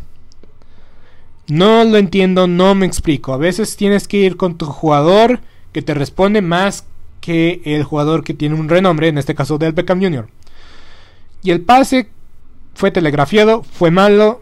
[1.48, 3.32] No lo entiendo, no me explico.
[3.32, 5.40] A veces tienes que ir con tu jugador
[5.72, 6.84] que te responde más
[7.20, 10.28] que el jugador que tiene un renombre, en este caso Odell Beckham Jr.
[11.42, 12.08] Y el pase
[12.74, 14.40] fue telegrafiado, fue malo,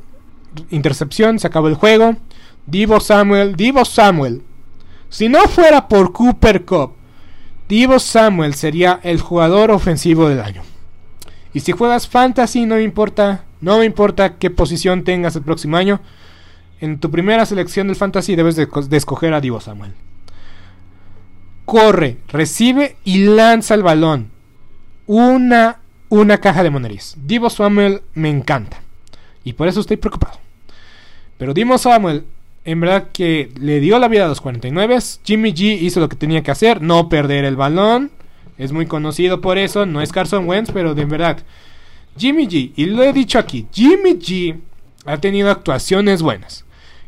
[0.70, 2.16] intercepción, se acabó el juego.
[2.66, 4.42] Divo Samuel, Divo Samuel.
[5.08, 6.94] Si no fuera por Cooper Cup,
[7.68, 10.62] Divo Samuel sería el jugador ofensivo del año.
[11.52, 15.76] Y si juegas fantasy, no me importa, no me importa qué posición tengas el próximo
[15.76, 16.00] año.
[16.80, 19.92] En tu primera selección del fantasy debes de, escoger a Divo Samuel.
[21.64, 24.30] Corre, recibe y lanza el balón.
[25.06, 27.16] Una, una caja de monerías.
[27.24, 28.80] Divo Samuel me encanta.
[29.44, 30.38] Y por eso estoy preocupado.
[31.38, 32.24] Pero Divo Samuel,
[32.64, 34.98] en verdad que le dio la vida a los 49.
[35.22, 38.10] Jimmy G hizo lo que tenía que hacer, no perder el balón.
[38.56, 39.84] Es muy conocido por eso.
[39.86, 41.38] No es Carson Wentz, pero de verdad.
[42.16, 44.60] Jimmy G, y lo he dicho aquí, Jimmy G
[45.04, 46.64] ha tenido actuaciones buenas.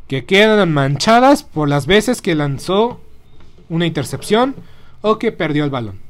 [0.09, 3.01] Que quedan manchadas por las veces que lanzó
[3.69, 4.55] una intercepción
[5.03, 6.01] o que perdió el balón.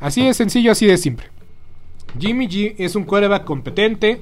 [0.00, 1.26] Así de sencillo, así de simple.
[2.18, 4.20] Jimmy G es un coreback competente.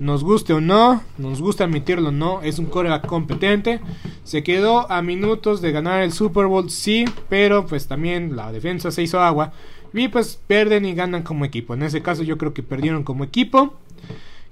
[0.00, 3.80] Nos guste o no, nos gusta admitirlo o no, es un coreback competente.
[4.22, 8.92] Se quedó a minutos de ganar el Super Bowl, sí, pero pues también la defensa
[8.92, 9.52] se hizo agua.
[9.92, 11.74] Y pues pierden y ganan como equipo.
[11.74, 13.74] En ese caso yo creo que perdieron como equipo.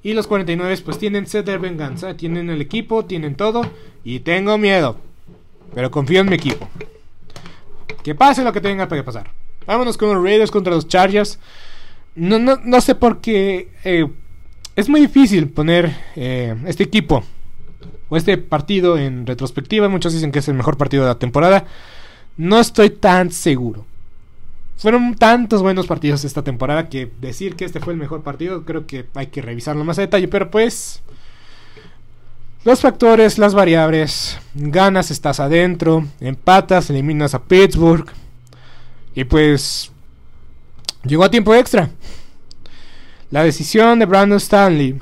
[0.02, 2.16] Y los 49 pues tienen sed de venganza.
[2.16, 3.62] Tienen el equipo, tienen todo.
[4.02, 4.96] Y tengo miedo.
[5.74, 6.68] Pero confío en mi equipo.
[8.07, 9.32] Que pase lo que tenga que pasar.
[9.66, 11.40] Vámonos con los Raiders contra los Chargers.
[12.14, 13.72] No, no, no sé por qué.
[13.82, 14.07] Eh,
[14.76, 17.24] es muy difícil poner eh, este equipo
[18.09, 19.88] o este partido en retrospectiva.
[19.88, 21.64] Muchos dicen que es el mejor partido de la temporada.
[22.36, 23.84] No estoy tan seguro.
[24.76, 28.86] Fueron tantos buenos partidos esta temporada que decir que este fue el mejor partido, creo
[28.86, 31.02] que hay que revisarlo más a detalle, pero pues
[32.66, 38.06] los factores, las variables, ganas estás adentro, empatas, eliminas a Pittsburgh
[39.14, 39.92] y pues
[41.04, 41.90] llegó a tiempo extra.
[43.30, 44.98] La decisión de Brandon Stanley.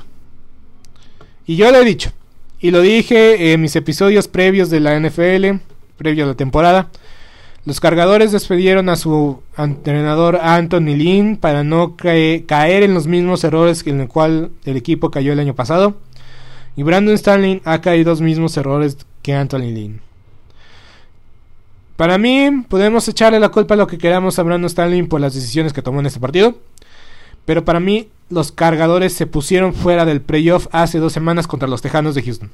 [1.47, 2.11] Y yo lo he dicho,
[2.59, 5.59] y lo dije en mis episodios previos de la NFL,
[5.97, 6.91] previo a la temporada.
[7.65, 13.87] Los cargadores despedieron a su entrenador Anthony Lynn para no caer en los mismos errores
[13.87, 15.95] en el cual el equipo cayó el año pasado.
[16.75, 20.01] Y Brandon Stanley ha caído los mismos errores que Anthony Lynn.
[21.95, 25.33] Para mí, podemos echarle la culpa a lo que queramos a Brandon Stanley por las
[25.33, 26.55] decisiones que tomó en este partido.
[27.45, 31.81] Pero para mí, los cargadores se pusieron fuera del playoff hace dos semanas contra los
[31.81, 32.51] Tejanos de Houston.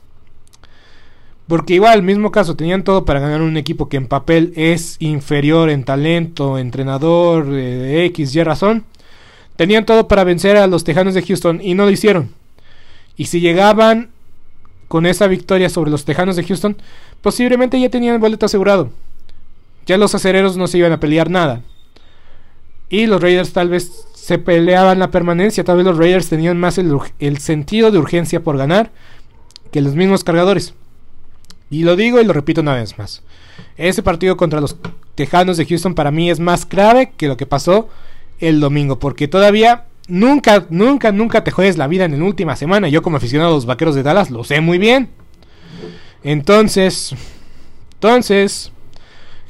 [1.48, 5.70] Porque igual, mismo caso, tenían todo para ganar un equipo que en papel es inferior
[5.70, 8.86] en talento, entrenador, de X, Y razón.
[9.56, 12.30] Tenían todo para vencer a los Tejanos de Houston y no lo hicieron.
[13.18, 14.10] Y si llegaban
[14.88, 16.76] con esa victoria sobre los Tejanos de Houston,
[17.22, 18.90] posiblemente ya tenían el boleto asegurado.
[19.86, 21.62] Ya los acereros no se iban a pelear nada.
[22.90, 25.64] Y los Raiders tal vez se peleaban la permanencia.
[25.64, 28.92] Tal vez los Raiders tenían más el, el sentido de urgencia por ganar
[29.72, 30.74] que los mismos cargadores.
[31.70, 33.24] Y lo digo y lo repito una vez más.
[33.78, 34.76] Ese partido contra los
[35.16, 37.88] Tejanos de Houston para mí es más grave que lo que pasó
[38.40, 39.00] el domingo.
[39.00, 42.90] Porque todavía nunca, nunca, nunca te juegues la vida en la última semana.
[42.90, 45.10] Yo como aficionado a los Vaqueros de Dallas lo sé muy bien.
[46.24, 47.16] Entonces,
[47.94, 48.72] entonces,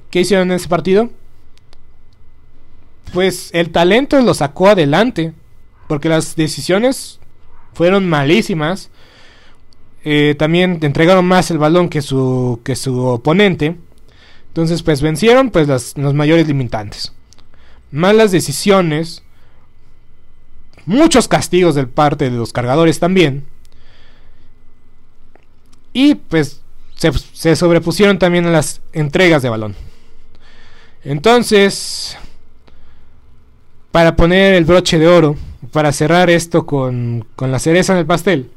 [0.09, 1.09] ¿qué hicieron en ese partido?
[3.11, 5.33] Pues el talento lo sacó adelante.
[5.87, 7.19] Porque las decisiones
[7.73, 8.91] fueron malísimas.
[10.05, 13.75] Eh, también entregaron más el balón que su, que su oponente.
[14.47, 17.13] Entonces, pues vencieron pues las, los mayores limitantes.
[17.91, 19.23] Malas decisiones
[20.85, 23.45] muchos castigos del parte de los cargadores también.
[25.93, 26.61] Y pues
[26.95, 29.75] se, sobrepusieron también a las entregas de balón.
[31.03, 32.17] Entonces,
[33.91, 35.35] para poner el broche de oro,
[35.71, 38.51] para cerrar esto con, con la cereza en el pastel.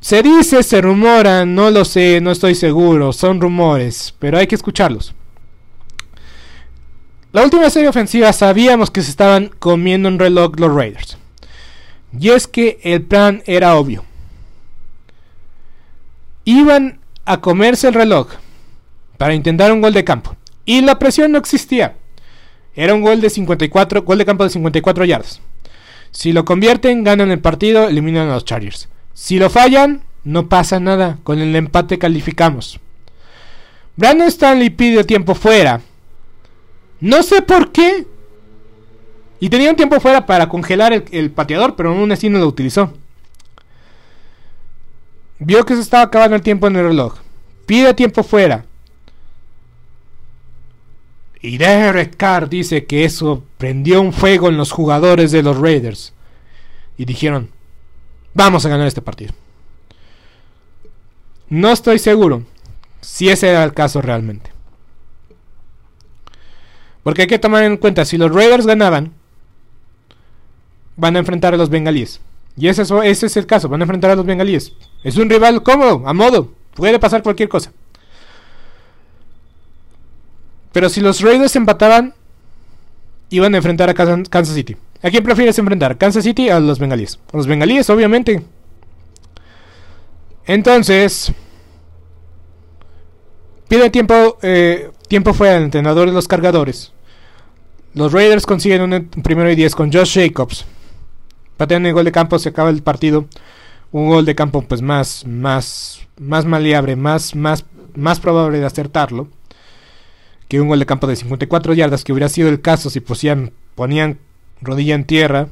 [0.00, 4.54] Se dice, se rumora, no lo sé, no estoy seguro, son rumores, pero hay que
[4.54, 5.14] escucharlos.
[7.36, 11.18] La última serie ofensiva sabíamos que se estaban comiendo un reloj los Raiders.
[12.18, 14.06] Y es que el plan era obvio.
[16.46, 18.28] Iban a comerse el reloj
[19.18, 20.34] para intentar un gol de campo.
[20.64, 21.96] Y la presión no existía.
[22.74, 25.42] Era un gol de 54, gol de campo de 54 yardas.
[26.12, 28.88] Si lo convierten, ganan el partido, eliminan a los Chargers.
[29.12, 31.18] Si lo fallan, no pasa nada.
[31.22, 32.80] Con el empate calificamos.
[33.96, 35.82] Brandon Stanley pide tiempo fuera.
[37.00, 38.06] No sé por qué.
[39.38, 42.92] Y tenía un tiempo fuera para congelar el, pateador, pero aún así no lo utilizó.
[45.38, 47.16] Vio que se estaba acabando el tiempo en el reloj.
[47.66, 48.64] Pide tiempo fuera.
[51.42, 56.14] Y Derek Carr dice que eso prendió un fuego en los jugadores de los Raiders.
[56.96, 57.50] Y dijeron,
[58.32, 59.34] vamos a ganar este partido.
[61.48, 62.42] No estoy seguro
[63.00, 64.55] si ese era el caso realmente.
[67.06, 69.12] Porque hay que tomar en cuenta, si los Raiders ganaban,
[70.96, 72.20] van a enfrentar a los bengalíes.
[72.56, 74.72] Y ese es, el caso, van a enfrentar a los bengalíes.
[75.04, 76.50] Es un rival cómodo, a modo.
[76.74, 77.70] Puede pasar cualquier cosa.
[80.72, 82.12] Pero si los Raiders empataban,
[83.30, 84.76] iban a enfrentar a Kansas City.
[85.00, 85.96] ¿A quién prefieres enfrentar?
[85.98, 87.20] ¿Kansas City o a los bengalíes?
[87.32, 88.42] A los bengalíes, obviamente.
[90.44, 91.32] Entonces,
[93.68, 96.95] pide tiempo, eh, tiempo fue al entrenador de los cargadores.
[97.96, 100.66] Los Raiders consiguen un primero y 10 con Josh Jacobs.
[101.56, 103.24] Patean el gol de campo, se acaba el partido.
[103.90, 109.28] Un gol de campo pues más, más, más maleable, más, más, más probable de acertarlo
[110.46, 113.52] que un gol de campo de 54 yardas, que hubiera sido el caso si ponían,
[113.74, 114.18] ponían
[114.60, 115.48] rodilla en tierra.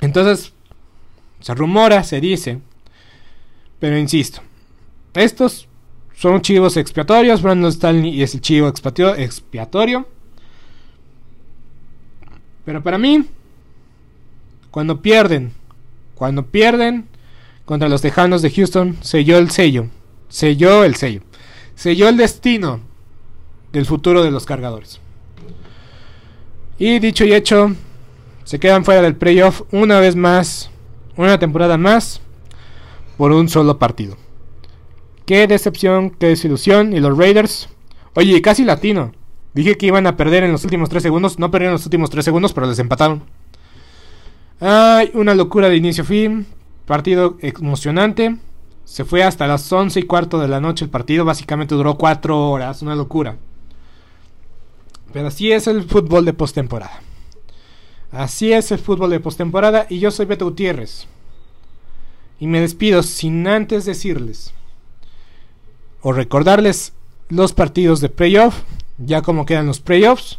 [0.00, 0.52] Entonces,
[1.38, 2.58] se rumora, se dice,
[3.78, 4.40] pero insisto,
[5.14, 5.68] estos
[6.16, 10.15] son chivos expiatorios, Brandon Stanley es el chivo expiatorio.
[12.66, 13.24] Pero para mí,
[14.70, 15.52] cuando pierden,
[16.16, 17.06] cuando pierden
[17.64, 19.86] contra los Tejanos de Houston, selló el sello,
[20.28, 21.22] selló el sello,
[21.76, 22.80] selló el destino
[23.72, 25.00] del futuro de los cargadores.
[26.78, 27.74] Y dicho y hecho,
[28.44, 30.70] se quedan fuera del playoff una vez más,
[31.16, 32.20] una temporada más,
[33.16, 34.16] por un solo partido.
[35.24, 36.92] Qué decepción, qué desilusión.
[36.92, 37.68] Y los Raiders,
[38.14, 39.12] oye, casi latino.
[39.56, 41.38] Dije que iban a perder en los últimos 3 segundos.
[41.38, 43.22] No perdieron los últimos 3 segundos, pero les empataron.
[44.60, 46.46] Ay, una locura de inicio a fin.
[46.84, 48.36] Partido emocionante.
[48.84, 51.24] Se fue hasta las 11 y cuarto de la noche el partido.
[51.24, 52.82] Básicamente duró 4 horas.
[52.82, 53.38] Una locura.
[55.14, 57.00] Pero así es el fútbol de postemporada.
[58.12, 61.06] Así es el fútbol de postemporada y yo soy Beto Gutiérrez.
[62.38, 64.52] Y me despido sin antes decirles
[66.02, 66.92] o recordarles
[67.30, 68.60] los partidos de playoff,
[68.98, 70.38] ya como quedan los playoffs.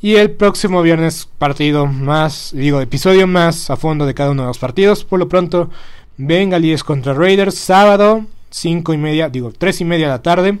[0.00, 4.48] Y el próximo viernes partido más, digo, episodio más a fondo de cada uno de
[4.48, 5.04] los partidos.
[5.04, 5.70] Por lo pronto,
[6.16, 10.60] Bengalíes contra Raiders, sábado, 5 y media, digo, 3 y media de la tarde.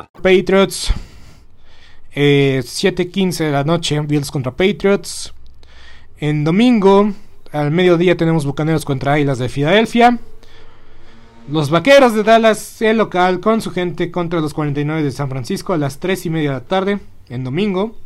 [0.21, 0.93] Patriots.
[2.13, 5.33] Eh, 7:15 de la noche, Bills contra Patriots.
[6.17, 7.13] En domingo,
[7.51, 10.19] al mediodía, tenemos Bucaneros contra Águilas de Filadelfia.
[11.49, 15.73] Los Vaqueros de Dallas, el local, con su gente contra los 49 de San Francisco
[15.73, 16.99] a las 3 y media de la tarde,
[17.29, 17.97] en domingo.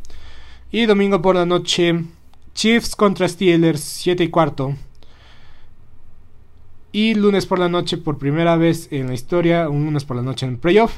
[0.72, 2.04] Y domingo por la noche,
[2.54, 4.74] Chiefs contra Steelers, 7 y cuarto.
[6.90, 10.22] Y lunes por la noche, por primera vez en la historia, un lunes por la
[10.22, 10.94] noche en playoff.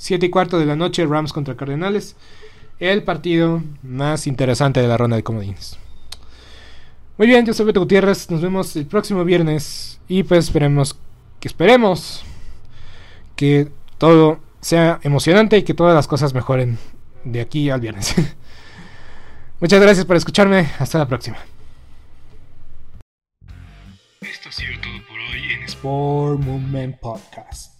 [0.00, 2.16] 7 y cuarto de la noche, Rams contra Cardenales.
[2.78, 5.78] El partido más interesante de la ronda de comodines.
[7.18, 8.30] Muy bien, yo soy Beto Gutiérrez.
[8.30, 10.00] Nos vemos el próximo viernes.
[10.08, 10.98] Y pues esperemos
[11.38, 12.24] que esperemos
[13.36, 16.78] que todo sea emocionante y que todas las cosas mejoren
[17.24, 18.14] de aquí al viernes.
[19.60, 20.70] Muchas gracias por escucharme.
[20.78, 21.36] Hasta la próxima.
[24.22, 27.79] Esto ha sido todo por hoy en Sport Movement Podcast.